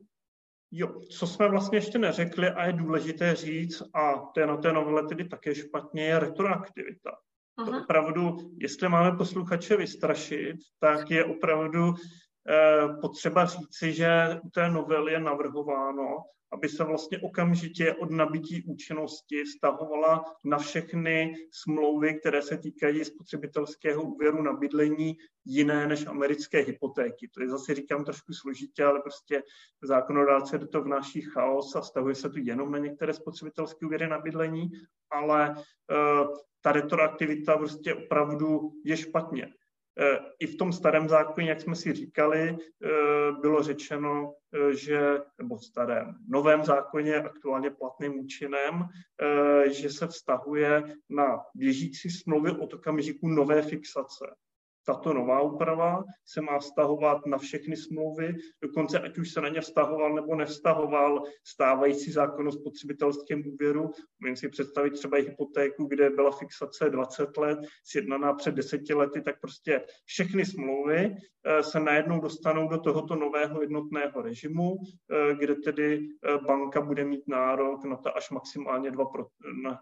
[0.72, 4.74] Jo, co jsme vlastně ještě neřekli a je důležité říct, a to je na té
[4.74, 7.12] novele tedy také špatně, je retroaktivita.
[7.56, 11.94] To opravdu, jestli máme posluchače vystrašit, tak je opravdu
[12.50, 16.24] eh, potřeba říci, že u té novely je navrhováno,
[16.54, 24.04] aby se vlastně okamžitě od nabití účinnosti vztahovala na všechny smlouvy, které se týkají spotřebitelského
[24.04, 27.28] úvěru na bydlení jiné než americké hypotéky.
[27.28, 29.44] To je zase říkám trošku složitě, ale prostě
[29.84, 34.20] zákonodárce do toho vnáší chaos a stahuje se to jenom na některé spotřebitelské úvěry na
[34.20, 34.72] bydlení,
[35.12, 36.28] ale uh,
[36.62, 39.54] ta retroaktivita prostě opravdu je špatně.
[40.00, 42.58] E, I v tom starém zákoně, jak jsme si říkali, e,
[43.42, 48.86] bylo řečeno, e, že, nebo v starém novém zákoně, aktuálně platným účinem,
[49.72, 54.26] že se vztahuje na běžící smlouvy od okamžiku nové fixace
[54.86, 59.62] tato nová úprava se má vztahovat na všechny smlouvy, dokonce ať už se na ně
[59.62, 63.92] vztahoval nebo nevztahoval stávající zákon o spotřebitelském úvěru.
[64.20, 69.22] Můžeme si představit třeba i hypotéku, kde byla fixace 20 let, sjednaná před deseti lety,
[69.22, 71.16] tak prostě všechny smlouvy
[71.46, 74.78] eh, se najednou dostanou do tohoto nového jednotného režimu,
[75.12, 79.06] eh, kde tedy eh, banka bude mít nárok na to až maximálně 2,
[79.64, 79.80] na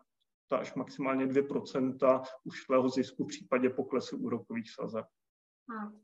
[0.57, 5.05] až maximálně 2% ušlého zisku v případě poklesu úrokových sazeb.
[5.69, 6.01] Hmm.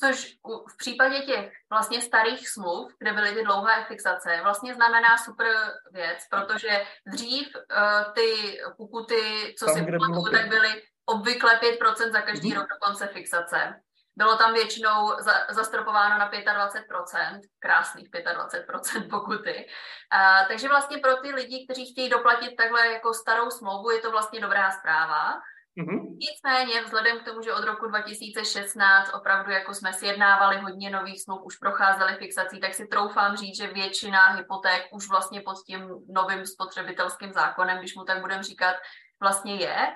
[0.00, 0.34] Což
[0.72, 5.46] v případě těch vlastně starých smluv, kde byly ty dlouhé fixace, vlastně znamená super
[5.92, 12.20] věc, protože dřív uh, ty pokuty, co Tam, si pamatuju, tak byly obvykle 5% za
[12.20, 12.60] každý mm-hmm.
[12.60, 13.80] rok do konce fixace.
[14.16, 19.66] Bylo tam většinou za, zastropováno na 25%, krásných 25% pokuty.
[20.10, 24.10] A, takže vlastně pro ty lidi, kteří chtějí doplatit takhle jako starou smlouvu, je to
[24.10, 25.32] vlastně dobrá zpráva.
[25.78, 26.16] Mm-hmm.
[26.18, 31.42] Nicméně, vzhledem k tomu, že od roku 2016 opravdu jako jsme sjednávali hodně nových smluv,
[31.44, 36.46] už procházeli fixací, tak si troufám říct, že většina hypoték už vlastně pod tím novým
[36.46, 38.76] spotřebitelským zákonem, když mu tak budeme říkat,
[39.20, 39.94] vlastně je.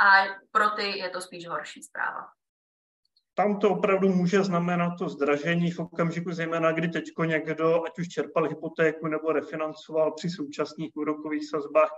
[0.00, 2.39] A pro ty je to spíš horší zpráva
[3.34, 8.08] tam to opravdu může znamenat to zdražení v okamžiku, zejména kdy teď někdo, ať už
[8.08, 11.90] čerpal hypotéku nebo refinancoval při současných úrokových sazbách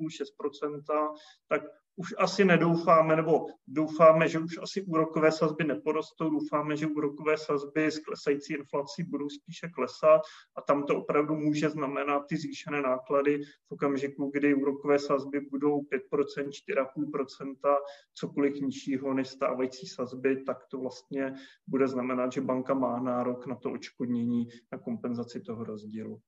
[0.00, 1.14] 5,5-6%,
[1.48, 1.62] tak
[2.00, 7.86] už asi nedoufáme, nebo doufáme, že už asi úrokové sazby neporostou, doufáme, že úrokové sazby
[7.86, 10.20] s klesající inflací budou spíše klesat
[10.56, 13.38] a tam to opravdu může znamenat ty zvýšené náklady
[13.68, 17.76] v okamžiku, kdy úrokové sazby budou 5%, 4,5%,
[18.14, 21.34] cokoliv nižšího než stávající sazby, tak to vlastně
[21.66, 26.20] bude znamenat, že banka má nárok na to očkodnění, na kompenzaci toho rozdílu.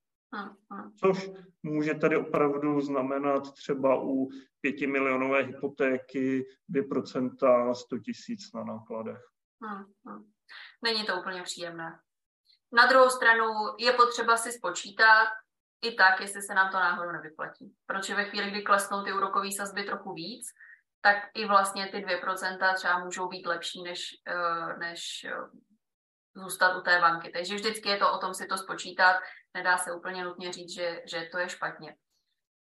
[0.99, 1.29] Což
[1.63, 4.29] může tady opravdu znamenat třeba u
[4.61, 9.21] pětimilionové hypotéky 2% 100 tisíc na nákladech.
[10.83, 11.99] Není to úplně příjemné.
[12.71, 13.45] Na druhou stranu
[13.79, 15.27] je potřeba si spočítat
[15.83, 17.75] i tak, jestli se nám to náhodou nevyplatí.
[17.85, 20.47] Protože ve chvíli, kdy klesnou ty úrokové sazby trochu víc,
[21.01, 25.31] tak i vlastně ty 2% třeba můžou být lepší, než, eh, než eh,
[26.35, 27.29] zůstat u té banky.
[27.29, 29.15] Takže vždycky je to o tom si to spočítat,
[29.53, 31.95] nedá se úplně nutně říct, že, že to je špatně.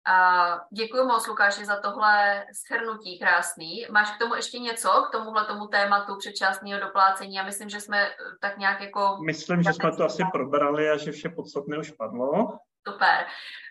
[0.07, 3.85] A děkuji moc, Lukáši, za tohle shrnutí krásný.
[3.91, 7.35] Máš k tomu ještě něco, k tomuhle tomu tématu předčasného doplácení?
[7.35, 8.09] Já myslím, že jsme
[8.41, 9.17] tak nějak jako...
[9.25, 12.59] Myslím, že jsme to asi probrali a že vše podstatné už padlo.
[12.87, 13.27] Super.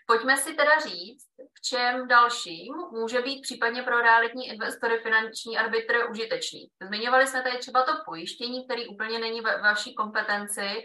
[0.07, 5.93] Pojďme si teda říct, v čem dalším může být případně pro realitní investory finanční arbitr
[6.09, 6.67] užitečný.
[6.87, 10.83] Zmiňovali jsme tady třeba to pojištění, který úplně není ve vaší kompetenci.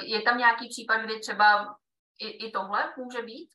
[0.00, 1.76] Je tam nějaký případ, kdy třeba
[2.20, 3.50] i, i tohle může být?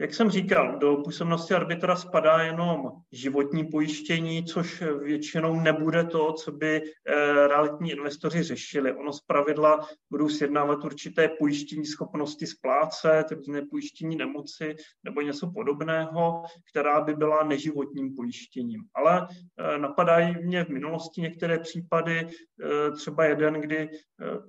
[0.00, 6.52] Jak jsem říkal, do působnosti arbitra spadá jenom životní pojištění, což většinou nebude to, co
[6.52, 7.12] by eh,
[7.48, 8.92] realitní investoři řešili.
[8.92, 14.74] Ono z pravidla budou sjednávat určité pojištění schopnosti splácet, různé pojištění nemoci
[15.04, 18.80] nebo něco podobného, která by byla neživotním pojištěním.
[18.94, 23.88] Ale eh, napadají mě v minulosti některé případy, eh, třeba jeden, kdy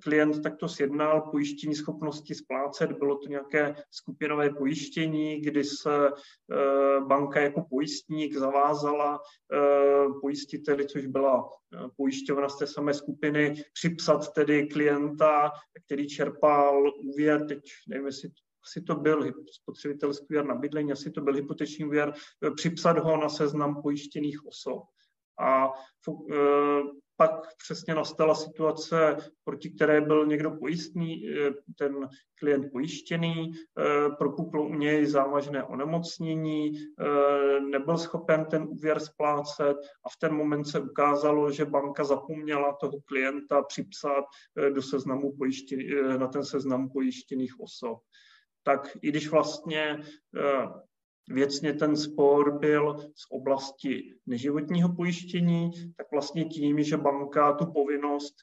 [0.04, 7.40] klient takto sjednal pojištění schopnosti splácet, bylo to nějaké skupinové pojištění, kdy se eh, banka
[7.40, 9.20] jako pojistník zavázala
[9.54, 15.52] eh, pojistiteli, což byla eh, pojišťovna z té samé skupiny, připsat tedy klienta,
[15.86, 17.60] který čerpal úvěr, teď
[17.90, 18.30] nevím, jestli
[18.64, 22.14] asi to byl spotřebitelský úvěr na bydlení, asi to byl hypoteční úvěr,
[22.56, 24.84] připsat ho na seznam pojištěných osob.
[25.40, 25.72] A
[27.18, 32.10] pak přesně nastala situace, proti které byl někdo pojistný, eh, ten
[32.40, 40.10] klient pojištěný, eh, propuklo u něj závažné onemocnění, eh, nebyl schopen ten úvěr splácet a
[40.10, 44.24] v ten moment se ukázalo, že banka zapomněla toho klienta připsat
[44.74, 45.86] do seznamu pojištěný,
[46.18, 48.00] na ten seznam pojištěných osob.
[48.64, 50.00] Tak i když vlastně
[51.28, 58.36] věcně ten spor byl z oblasti neživotního pojištění, tak vlastně tím, že banka tu povinnost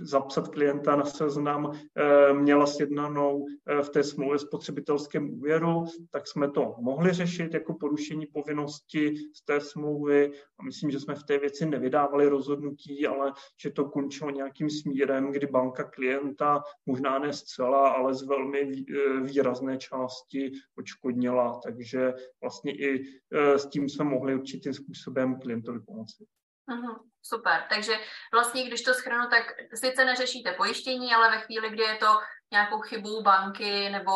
[0.00, 6.50] zapsat klienta na seznam eh, měla sjednanou eh, v té smlouvě spotřebitelském úvěru, tak jsme
[6.50, 10.32] to mohli řešit jako porušení povinnosti z té smlouvy.
[10.58, 15.32] A myslím, že jsme v té věci nevydávali rozhodnutí, ale že to končilo nějakým smírem,
[15.32, 22.12] kdy banka klienta, možná ne zcela, ale z velmi eh, výrazné části odškodnila, takže
[22.42, 26.24] vlastně i s tím jsme mohli určitým způsobem klientovi pomoci.
[26.72, 27.64] Uhum, super.
[27.68, 27.92] Takže
[28.32, 29.42] vlastně, když to schrnu, tak
[29.74, 32.06] sice neřešíte pojištění, ale ve chvíli, kdy je to
[32.52, 34.10] nějakou chybou banky nebo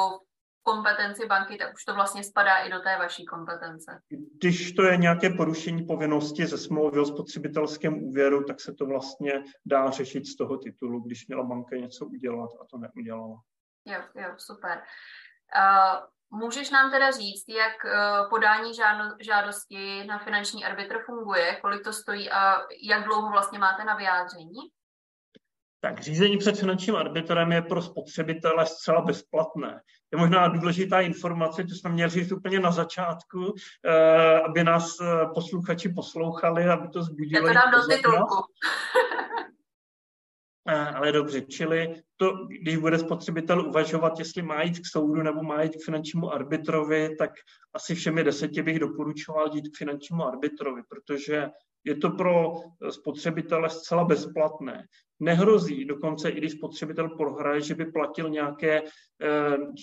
[0.62, 4.00] kompetenci banky, tak už to vlastně spadá i do té vaší kompetence.
[4.40, 9.32] Když to je nějaké porušení povinnosti ze smlouvy o spotřebitelském úvěru, tak se to vlastně
[9.66, 13.36] dá řešit z toho titulu, když měla banka něco udělat a to neudělala.
[13.84, 14.82] Jo, jo, super.
[15.56, 18.72] Uh, Můžeš nám teda říct, jak eh, podání
[19.20, 24.58] žádosti na finanční arbitr funguje, kolik to stojí a jak dlouho vlastně máte na vyjádření?
[25.80, 29.80] Tak řízení před finančním arbitrem je pro spotřebitele zcela bezplatné.
[30.12, 33.54] Je možná důležitá informace, to jsem měl říct úplně na začátku,
[33.84, 37.46] eh, aby nás eh, posluchači poslouchali, aby to zbudilo.
[37.46, 38.34] Já to dám do titulku.
[40.68, 45.62] Ale dobře, čili to, když bude spotřebitel uvažovat, jestli má jít k soudu nebo má
[45.62, 47.30] jít k finančnímu arbitrovi, tak
[47.74, 51.48] asi všemi deseti bych doporučoval jít k finančnímu arbitrovi, protože
[51.84, 52.54] je to pro
[52.90, 54.86] spotřebitele zcela bezplatné.
[55.20, 58.90] Nehrozí dokonce, i když spotřebitel prohraje, že by platil nějaké, eh,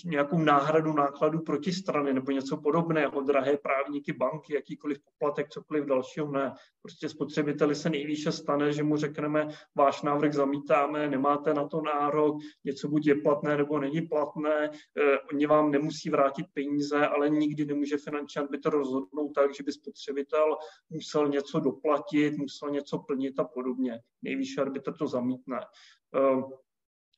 [0.04, 6.30] nějakou náhradu nákladu proti strany nebo něco podobného, drahé právníky, banky, jakýkoliv poplatek, cokoliv dalšího
[6.30, 6.52] ne.
[6.82, 12.36] Prostě spotřebiteli se nejvýše stane, že mu řekneme, váš návrh zamítáme, nemáte na to nárok,
[12.64, 17.64] něco buď je platné nebo není platné, eh, oni vám nemusí vrátit peníze, ale nikdy
[17.64, 20.56] nemůže finanční arbitr rozhodnout tak, že by spotřebitel
[20.90, 24.00] musel něco doplatit, musel něco plnit a podobně.
[24.22, 25.60] Nejvyšší arbitr to zamítne.
[26.14, 26.65] Eh,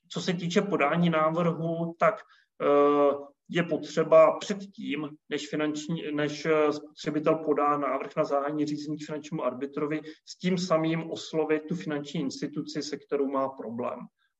[0.09, 2.15] co se týče podání návrhu, tak
[2.61, 3.13] eh,
[3.49, 9.43] je potřeba předtím, než, finanční, než eh, spotřebitel podá návrh na zahájení řízení k finančnímu
[9.43, 13.99] arbitrovi, s tím samým oslovit tu finanční instituci, se kterou má problém.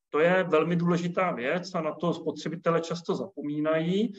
[0.10, 4.14] To je velmi důležitá věc a na to spotřebitele často zapomínají,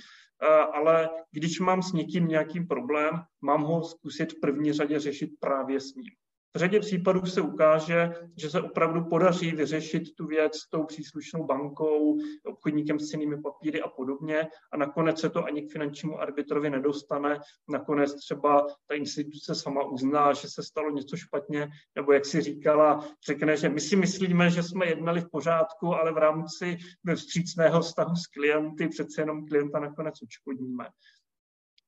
[0.72, 5.80] ale když mám s někým nějaký problém, mám ho zkusit v první řadě řešit právě
[5.80, 6.20] s ním.
[6.57, 11.46] V řadě případů se ukáže, že se opravdu podaří vyřešit tu věc s tou příslušnou
[11.46, 16.70] bankou, obchodníkem s cenými papíry a podobně a nakonec se to ani k finančnímu arbitrovi
[16.70, 17.40] nedostane.
[17.68, 23.05] Nakonec třeba ta instituce sama uzná, že se stalo něco špatně, nebo jak si říkala,
[23.26, 26.76] řekne, že my si myslíme, že jsme jednali v pořádku, ale v rámci
[27.14, 30.84] vstřícného vztahu s klienty přece jenom klienta nakonec odškodníme.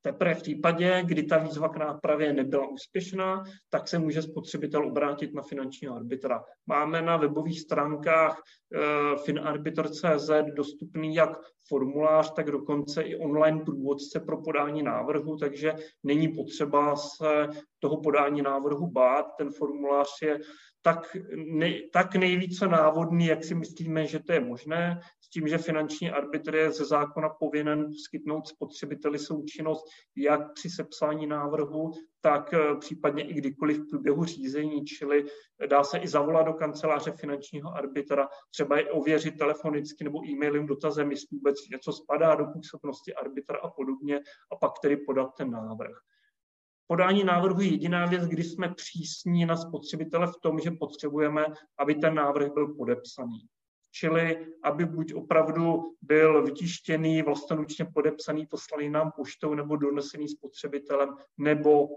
[0.02, 5.34] Teprve v případě, kdy ta výzva k nápravě nebyla úspěšná, tak se může spotřebitel obrátit
[5.34, 6.44] na finančního arbitra.
[6.66, 11.30] Máme na webových stránkách uh, finarbitr.cz dostupný jak
[11.68, 17.48] formulář, tak dokonce i online průvodce pro podání návrhu, takže není potřeba se
[17.78, 19.26] toho podání návrhu bát.
[19.38, 20.38] Ten formulář je
[20.82, 25.58] tak, ne, tak nejvíce návodný, jak si myslíme, že to je možné, s tím, že
[25.58, 29.84] finanční arbitr je ze zákona povinen poskytnout spotřebiteli součinnost
[30.16, 35.24] jak při sepsání návrhu, tak eh, případně i kdykoliv v průběhu řízení, čili
[35.66, 41.10] dá se i zavolat do kanceláře finančního arbitra, třeba i ověřit telefonicky nebo e-mailem dotazem,
[41.10, 44.20] jestli vůbec něco spadá do působnosti arbitra a podobně,
[44.52, 45.96] a pak tedy podat ten návrh
[46.92, 51.46] podání návrhu je jediná věc, kdy jsme přísní na spotřebitele v tom, že potřebujeme,
[51.78, 53.46] aby ten návrh byl podepsaný.
[53.90, 61.88] Čili aby buď opravdu byl vytištěný, vlastnoručně podepsaný, poslaný nám poštou nebo donesený spotřebitelem, nebo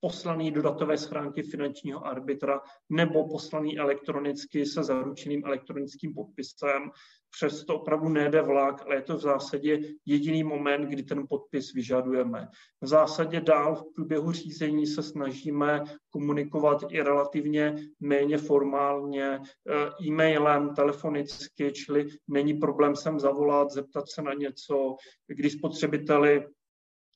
[0.00, 6.90] poslaný do datové schránky finančního arbitra nebo poslaný elektronicky se zaručeným elektronickým podpisem.
[7.30, 12.48] Přesto opravdu nejde vlak, ale je to v zásadě jediný moment, kdy ten podpis vyžadujeme.
[12.80, 19.40] V zásadě dál v průběhu řízení se snažíme komunikovat i relativně méně formálně,
[19.70, 24.96] eh, e-mailem, telefonicky, čili není problém sem zavolat, zeptat se na něco,
[25.26, 26.46] když spotřebiteli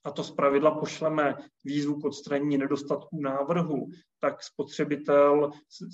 [0.05, 1.35] a to zpravidla pošleme
[1.65, 3.87] výzvu k odstranění nedostatků návrhu,
[4.21, 5.51] tak spotřebitel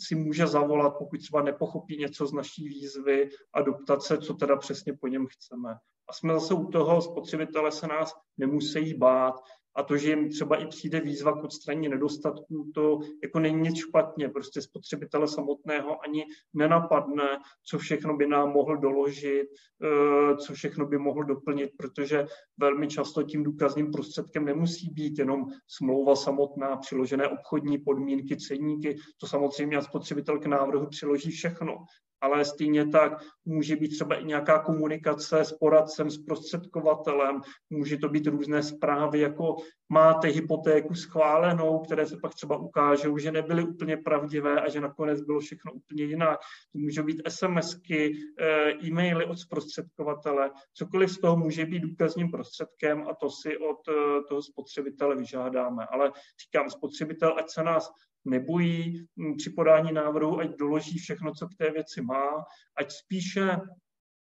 [0.06, 4.56] si může zavolat, pokud třeba nepochopí něco z naší výzvy a doptat se, co teda
[4.56, 5.74] přesně po něm chceme.
[6.08, 9.34] A jsme zase u toho, spotřebitele se nás nemusí bát,
[9.78, 13.78] a to, že jim třeba i přijde výzva k odstranění nedostatků, to jako není nic
[13.78, 14.28] špatně.
[14.28, 16.24] Prostě spotřebitele samotného ani
[16.54, 19.46] nenapadne, co všechno by nám mohl doložit,
[19.82, 22.26] eh, co všechno by mohl doplnit, protože
[22.58, 28.96] velmi často tím důkazním prostředkem nemusí být jenom smlouva samotná, přiložené obchodní podmínky, ceníky.
[29.20, 31.76] To samozřejmě spotřebitel k návrhu přiloží všechno
[32.20, 33.12] ale stejně tak
[33.44, 37.40] může být třeba i nějaká komunikace s poradcem, s prostředkovatelem,
[37.70, 39.56] může to být různé zprávy, jako
[39.88, 45.20] máte hypotéku schválenou, které se pak třeba ukážou, že nebyly úplně pravdivé a že nakonec
[45.20, 46.38] bylo všechno úplně jinak.
[46.72, 53.08] To můžou být SMSky, eh, e-maily od zprostředkovatele, cokoliv z toho může být důkazním prostředkem
[53.08, 53.92] a to si od eh,
[54.28, 55.86] toho spotřebitele vyžádáme.
[55.90, 56.12] Ale
[56.44, 57.90] říkám, spotřebitel, ať se nás
[58.24, 62.44] nebojí hm, při podání návrhu, ať doloží všechno, co k té věci má,
[62.76, 63.56] ať spíše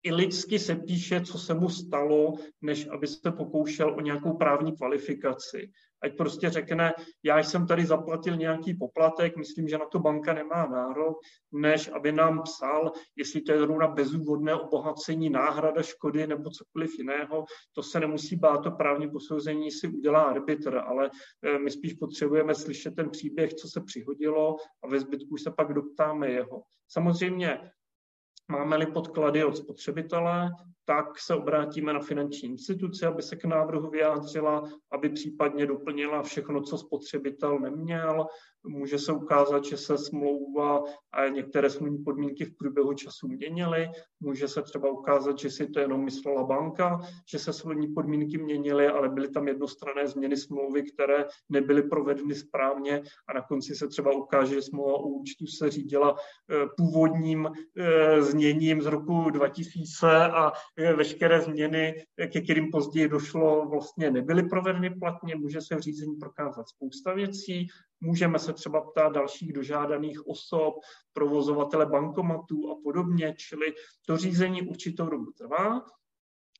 [0.02, 4.76] i lidsky se píše, co se mu stalo, než aby se pokoušel o nějakou právní
[4.76, 5.70] kvalifikaci.
[6.02, 6.92] Ať prostě řekne,
[7.22, 11.16] já jsem tady zaplatil nějaký poplatek, myslím, že na to banka nemá nárok,
[11.52, 17.44] než aby nám psal, jestli to je zrovna bezúvodné obohacení, náhrada škody nebo cokoliv jiného.
[17.72, 21.10] To se nemusí bát, to právní posouzení si udělá arbitr, ale
[21.42, 25.74] eh, my spíš potřebujeme slyšet ten příběh, co se přihodilo a ve zbytku se pak
[25.74, 26.62] doptáme jeho.
[26.88, 27.70] Samozřejmě
[28.50, 30.50] Máme-li podklady od spotřebitele,
[30.90, 36.60] tak se obrátíme na finanční instituci, aby se k návrhu vyjádřila, aby případně doplnila všechno,
[36.62, 38.26] co spotřebitel neměl.
[38.66, 40.82] Může se ukázat, že se smlouva
[41.12, 43.88] a některé smluvní podmínky v průběhu času měnily.
[44.20, 48.86] Může se třeba ukázat, že si to jenom myslela banka, že se smluvní podmínky měnily,
[48.86, 54.12] ale byly tam jednostranné změny smlouvy, které nebyly provedeny správně a na konci se třeba
[54.12, 60.52] ukáže, že smlouva o účtu se řídila eh, původním eh, zněním z roku 2000 a
[60.96, 66.68] veškeré změny, ke kterým později došlo, vlastně nebyly provedeny platně, může se v řízení prokázat
[66.68, 67.68] spousta věcí,
[68.00, 70.74] můžeme se třeba ptát dalších dožádaných osob,
[71.12, 73.66] provozovatele bankomatů a podobně, čili
[74.06, 75.84] to řízení určitou dobu trvá.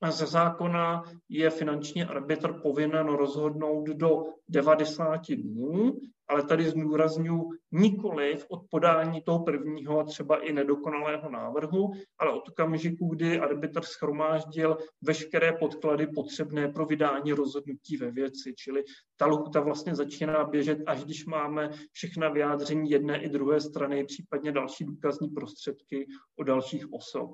[0.09, 5.93] Ze zákona je finanční arbitr povinen rozhodnout do 90 dnů
[6.31, 13.09] ale tady zdůraznuju nikoli od podání toho prvního třeba i nedokonalého návrhu, ale od okamžiku,
[13.09, 18.55] kdy arbitr schromáždil veškeré podklady potřebné pro vydání rozhodnutí ve věci.
[18.57, 18.85] Čili
[19.17, 24.53] ta lhuta vlastně začíná běžet, až když máme všechna vyjádření jedné i druhé strany, případně
[24.53, 26.07] další důkazní prostředky
[26.39, 27.31] o dalších osob.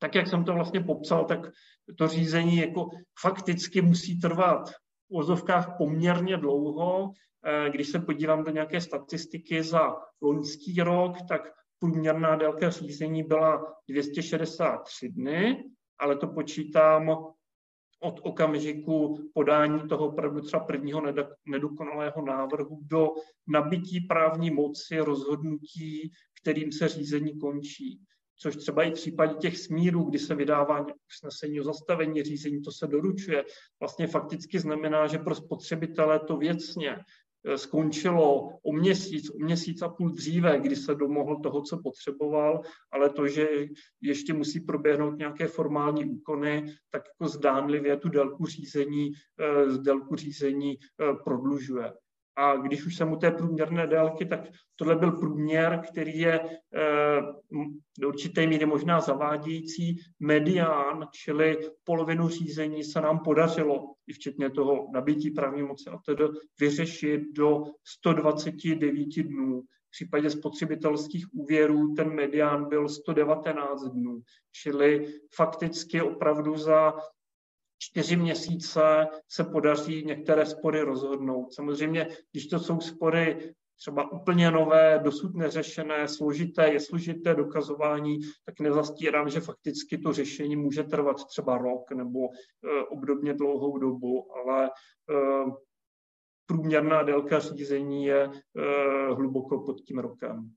[0.00, 1.40] Tak, jak jsem to vlastně popsal, tak
[1.98, 2.88] to řízení jako
[3.20, 4.70] fakticky musí trvat
[5.10, 7.12] v ozovkách poměrně dlouho,
[7.44, 11.42] Eh, když se podívám do nějaké statistiky za loňský rok, tak
[11.78, 15.64] průměrná délka řízení byla 263 dny,
[15.98, 17.10] ale to počítám
[18.02, 21.02] od okamžiku podání toho třeba prvního
[21.46, 23.08] nedokonalého návrhu do
[23.46, 28.00] nabití právní moci rozhodnutí, kterým se řízení končí.
[28.42, 32.72] Což třeba i v případě těch smírů, kdy se vydává usnesení o zastavení řízení, to
[32.72, 33.44] se doručuje,
[33.80, 36.96] vlastně fakticky znamená, že pro spotřebitele to věcně
[37.44, 42.60] Eh, skončilo o měsíc, o měsíc a půl dříve, kdy se domohl toho, co potřeboval,
[42.92, 43.48] ale to, že
[44.00, 50.78] ještě musí proběhnout nějaké formální úkony, tak jako zdánlivě tu délku řízení, eh, délku řízení
[50.78, 51.92] eh, prodlužuje.
[52.40, 54.40] A když už jsem u té průměrné délky, tak
[54.76, 57.22] tohle byl průměr, který je eh,
[58.00, 59.96] do určité míry možná zavádějící.
[60.20, 66.24] Medián, čili polovinu řízení se nám podařilo, i včetně toho nabití právní moci a tedy
[66.60, 69.62] vyřešit do 129 dnů.
[69.62, 74.20] V případě spotřebitelských úvěrů ten medián byl 119 dnů,
[74.52, 76.92] čili fakticky opravdu za
[77.82, 81.54] čtyři měsíce se podaří některé spory rozhodnout.
[81.54, 88.60] Samozřejmě, když to jsou spory třeba úplně nové, dosud neřešené, složité, je složité dokazování, tak
[88.60, 94.66] nezastírám, že fakticky to řešení může trvat třeba rok nebo e, obdobně dlouhou dobu, ale
[94.66, 94.70] e,
[96.46, 98.30] průměrná délka řízení je e,
[99.14, 100.50] hluboko pod tím rokem.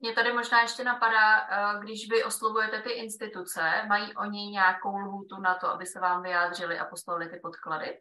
[0.00, 5.40] Mě tady možná ještě napadá, eh, když vy oslovujete ty instituce, mají oni nějakou lhůtu
[5.40, 7.98] na to, aby se vám vyjádřili a poslali ty podklady?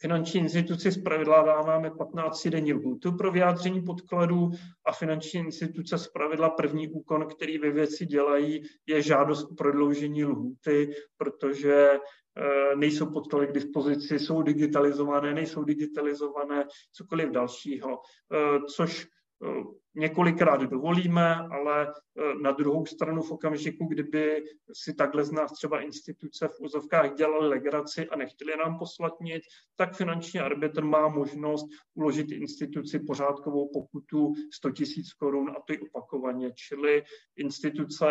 [0.00, 4.50] Finanční instituci zpravidla dáváme 15 denní lhůtu pro vyjádření podkladů
[4.86, 10.94] a finanční instituce zpravidla první úkon, který ve věci dělají, je žádost o prodloužení lhůty,
[11.16, 18.00] protože eh, nejsou podklady k dispozici, jsou digitalizované, nejsou digitalizované, cokoliv dalšího,
[18.32, 19.06] eh, což
[19.94, 25.80] několikrát dovolíme, ale eh, na druhou stranu v okamžiku, kdyby si takhle z nás třeba
[25.80, 29.42] instituce v úzovkách dělali legraci a nechtěli nám poslat nic,
[29.76, 34.74] tak finanční arbitr má možnost uložit instituci pořádkovou pokutu 100 000
[35.18, 36.52] korun a to i opakovaně.
[36.52, 37.02] Čili
[37.36, 38.06] instituce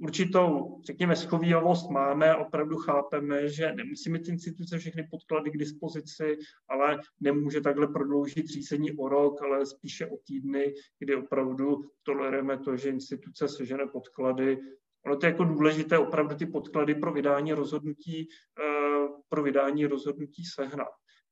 [0.00, 6.38] určitou, řekněme, schovývavost máme, opravdu chápeme, že nemusí mít instituce všechny podklady k dispozici,
[6.68, 12.76] ale nemůže takhle prodloužit řízení o rok, ale spíše o týdny, kdy opravdu tolerujeme to,
[12.76, 14.58] že instituce sežene podklady.
[15.06, 18.28] Ono to je jako důležité opravdu ty podklady pro vydání rozhodnutí,
[18.60, 20.88] eh, pro vydání rozhodnutí sehnat.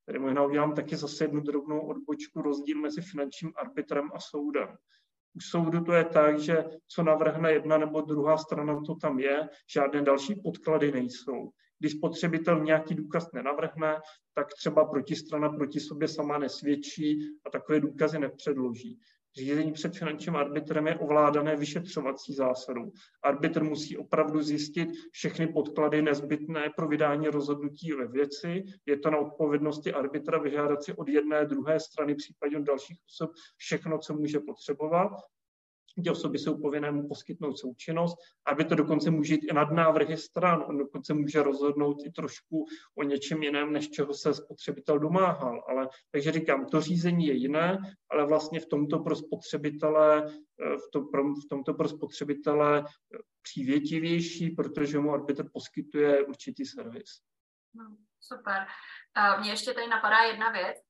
[0.06, 4.68] Tady možná udělám taky zase jednu drobnou odbočku, rozdíl mezi finančním arbitrem a soudem.
[5.36, 9.48] U soudu to je tak, že co navrhne jedna nebo druhá strana, to tam je,
[9.74, 11.50] žádné další podklady nejsou.
[11.78, 14.00] Když spotřebitel nějaký důkaz nenavrhne,
[14.34, 18.98] tak třeba protistrana proti sobě sama nesvědčí a takové důkazy nepředloží.
[19.38, 22.92] Řízení před finančním arbitrem je ovládané vyšetřovací zásadou.
[23.22, 28.64] Arbitr musí opravdu zjistit všechny podklady nezbytné pro vydání rozhodnutí ve věci.
[28.86, 33.30] Je to na odpovědnosti arbitra vyžádat si od jedné, druhé strany, případně od dalších osob,
[33.56, 35.12] všechno, co může potřebovat
[36.02, 40.16] ty osoby jsou povinné mu poskytnout součinnost, aby to dokonce může jít i nad návrhy
[40.16, 40.64] stran.
[40.68, 42.66] On dokonce může rozhodnout i trošku
[42.98, 45.64] o něčem jiném, než čeho se spotřebitel domáhal.
[45.68, 47.78] Ale, takže říkám, to řízení je jiné,
[48.10, 53.18] ale vlastně v tomto pro spotřebitele, eh, v, to, pro, v tomto pro spotřebitele eh,
[53.42, 57.10] přívětivější, protože mu arbitr poskytuje určitý servis.
[57.74, 58.66] No, super.
[59.18, 60.87] Uh, mně ještě tady napadá jedna věc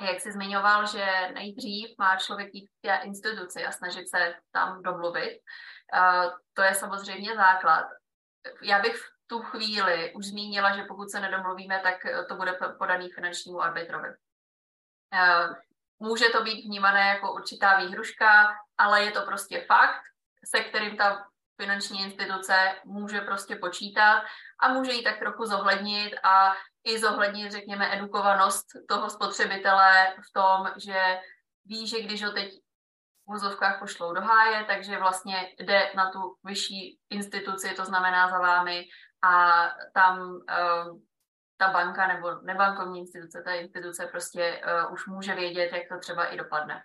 [0.00, 4.82] jak jsi zmiňoval, že nejdřív má člověk jít k té instituci a snažit se tam
[4.82, 5.40] domluvit,
[6.54, 7.86] to je samozřejmě základ.
[8.62, 11.94] Já bych v tu chvíli už zmínila, že pokud se nedomluvíme, tak
[12.28, 14.08] to bude podaný finančnímu arbitrovi.
[15.98, 20.00] Může to být vnímané jako určitá výhruška, ale je to prostě fakt,
[20.44, 21.26] se kterým ta
[21.62, 24.24] finanční instituce může prostě počítat
[24.60, 26.54] a může ji tak trochu zohlednit a
[26.86, 31.18] i zohlednit, řekněme, edukovanost toho spotřebitele v tom, že
[31.64, 32.52] ví, že když ho teď
[33.26, 38.38] v vozovkách pošlou do háje, takže vlastně jde na tu vyšší instituci, to znamená za
[38.38, 38.84] vámi
[39.22, 39.64] a
[39.94, 41.00] tam uh,
[41.56, 46.24] ta banka nebo nebankovní instituce, ta instituce prostě uh, už může vědět, jak to třeba
[46.24, 46.82] i dopadne.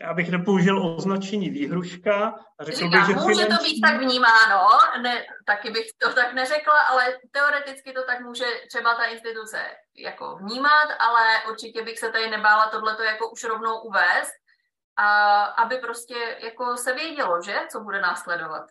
[0.00, 3.56] Já bych nepoužil označení výhruška a řekl Říkám, bych, že může finanční...
[3.56, 4.68] to být tak vnímáno,
[5.02, 9.58] ne, taky bych to tak neřekla, ale teoreticky to tak může třeba ta instituce
[9.96, 14.32] jako vnímat, ale určitě bych se tady nebála tohleto jako už rovnou uvést,
[14.96, 18.64] a aby prostě jako se vědělo, že, co bude následovat.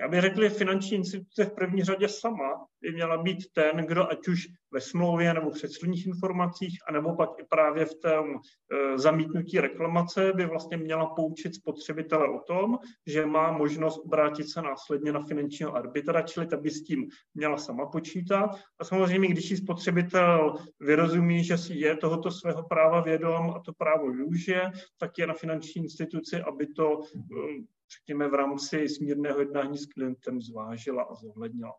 [0.00, 4.10] Já bych řekl, že finanční instituce v první řadě sama by měla být ten, kdo
[4.10, 8.98] ať už ve smlouvě nebo v předsudních informacích, anebo pak i právě v tom e,
[8.98, 15.12] zamítnutí reklamace by vlastně měla poučit spotřebitele o tom, že má možnost obrátit se následně
[15.12, 18.50] na finančního arbitra, čili ta by s tím měla sama počítat.
[18.78, 23.72] A samozřejmě, když si spotřebitel vyrozumí, že si je tohoto svého práva vědom a to
[23.72, 29.78] právo využije, tak je na finanční instituci, aby to e, řekněme, v rámci smírného jednání
[29.78, 31.72] s klientem zvážila a zohlednila.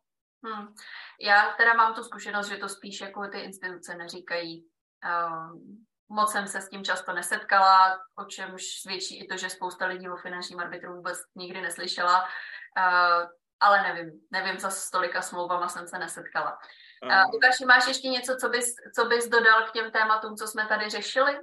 [0.46, 0.74] Hmm.
[1.22, 4.66] Já teda mám tu zkušenost, že to spíš jako ty instituce neříkají.
[5.06, 9.86] Um, moc jsem se s tím často nesetkala, o čemž svědčí i to, že spousta
[9.86, 12.22] lidí o finančním arbitru vůbec nikdy neslyšela.
[12.22, 16.58] Uh, ale nevím, nevím, za stolika smlouvama jsem se nesetkala.
[17.06, 20.66] Uh, Lukáši, máš ještě něco, co bys, co bys dodal k těm tématům, co jsme
[20.66, 21.40] tady řešili?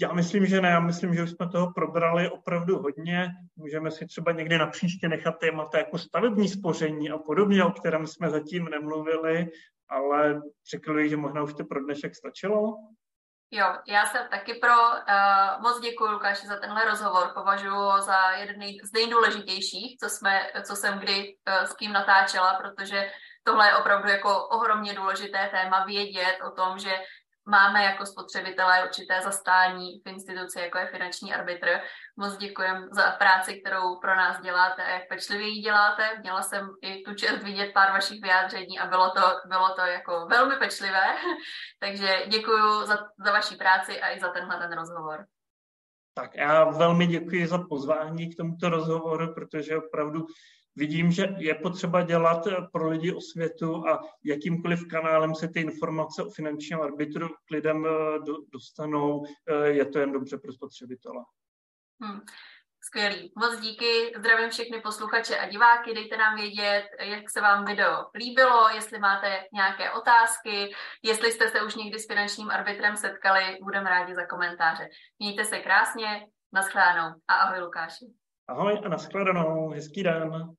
[0.00, 0.68] Já myslím, že ne.
[0.68, 3.30] Já myslím, že už jsme toho probrali opravdu hodně.
[3.56, 8.06] Můžeme si třeba někdy na příště nechat témata jako stavební spoření a podobně, o kterém
[8.06, 9.46] jsme zatím nemluvili,
[9.88, 10.40] ale
[10.70, 12.76] řekl bych, že možná už to pro dnešek stačilo.
[13.50, 14.70] Jo, já jsem taky pro.
[14.70, 17.30] Uh, moc děkuji, Lukáši, za tenhle rozhovor.
[17.34, 22.54] Považuji ho za jeden z nejdůležitějších, co, jsme, co jsem kdy uh, s kým natáčela,
[22.54, 23.10] protože
[23.44, 26.92] tohle je opravdu jako ohromně důležité téma vědět o tom, že
[27.46, 31.80] máme jako spotřebitelé určité zastání v instituci, jako je finanční arbitr.
[32.16, 36.18] Moc děkujem za práci, kterou pro nás děláte a jak pečlivě ji děláte.
[36.20, 40.26] Měla jsem i tu čest vidět pár vašich vyjádření a bylo to, bylo to jako
[40.26, 41.04] velmi pečlivé.
[41.78, 45.24] Takže děkuji za, za vaši práci a i za tenhle ten rozhovor.
[46.14, 50.26] Tak já velmi děkuji za pozvání k tomuto rozhovoru, protože opravdu
[50.76, 56.22] vidím, že je potřeba dělat pro lidi o světu a jakýmkoliv kanálem se ty informace
[56.22, 58.18] o finančním arbitru k lidem eh,
[58.52, 61.24] dostanou, eh, je to jen dobře pro spotřebitele.
[62.02, 62.20] Hmm.
[62.86, 63.32] Skvělý.
[63.36, 64.12] Moc díky.
[64.18, 65.94] Zdravím všechny posluchače a diváky.
[65.94, 71.62] Dejte nám vědět, jak se vám video líbilo, jestli máte nějaké otázky, jestli jste se
[71.62, 74.88] už někdy s finančním arbitrem setkali, budeme rádi za komentáře.
[75.18, 78.04] Mějte se krásně, naschledanou a ahoj Lukáši.
[78.48, 80.54] Ahoj a nashledanou, hezký den.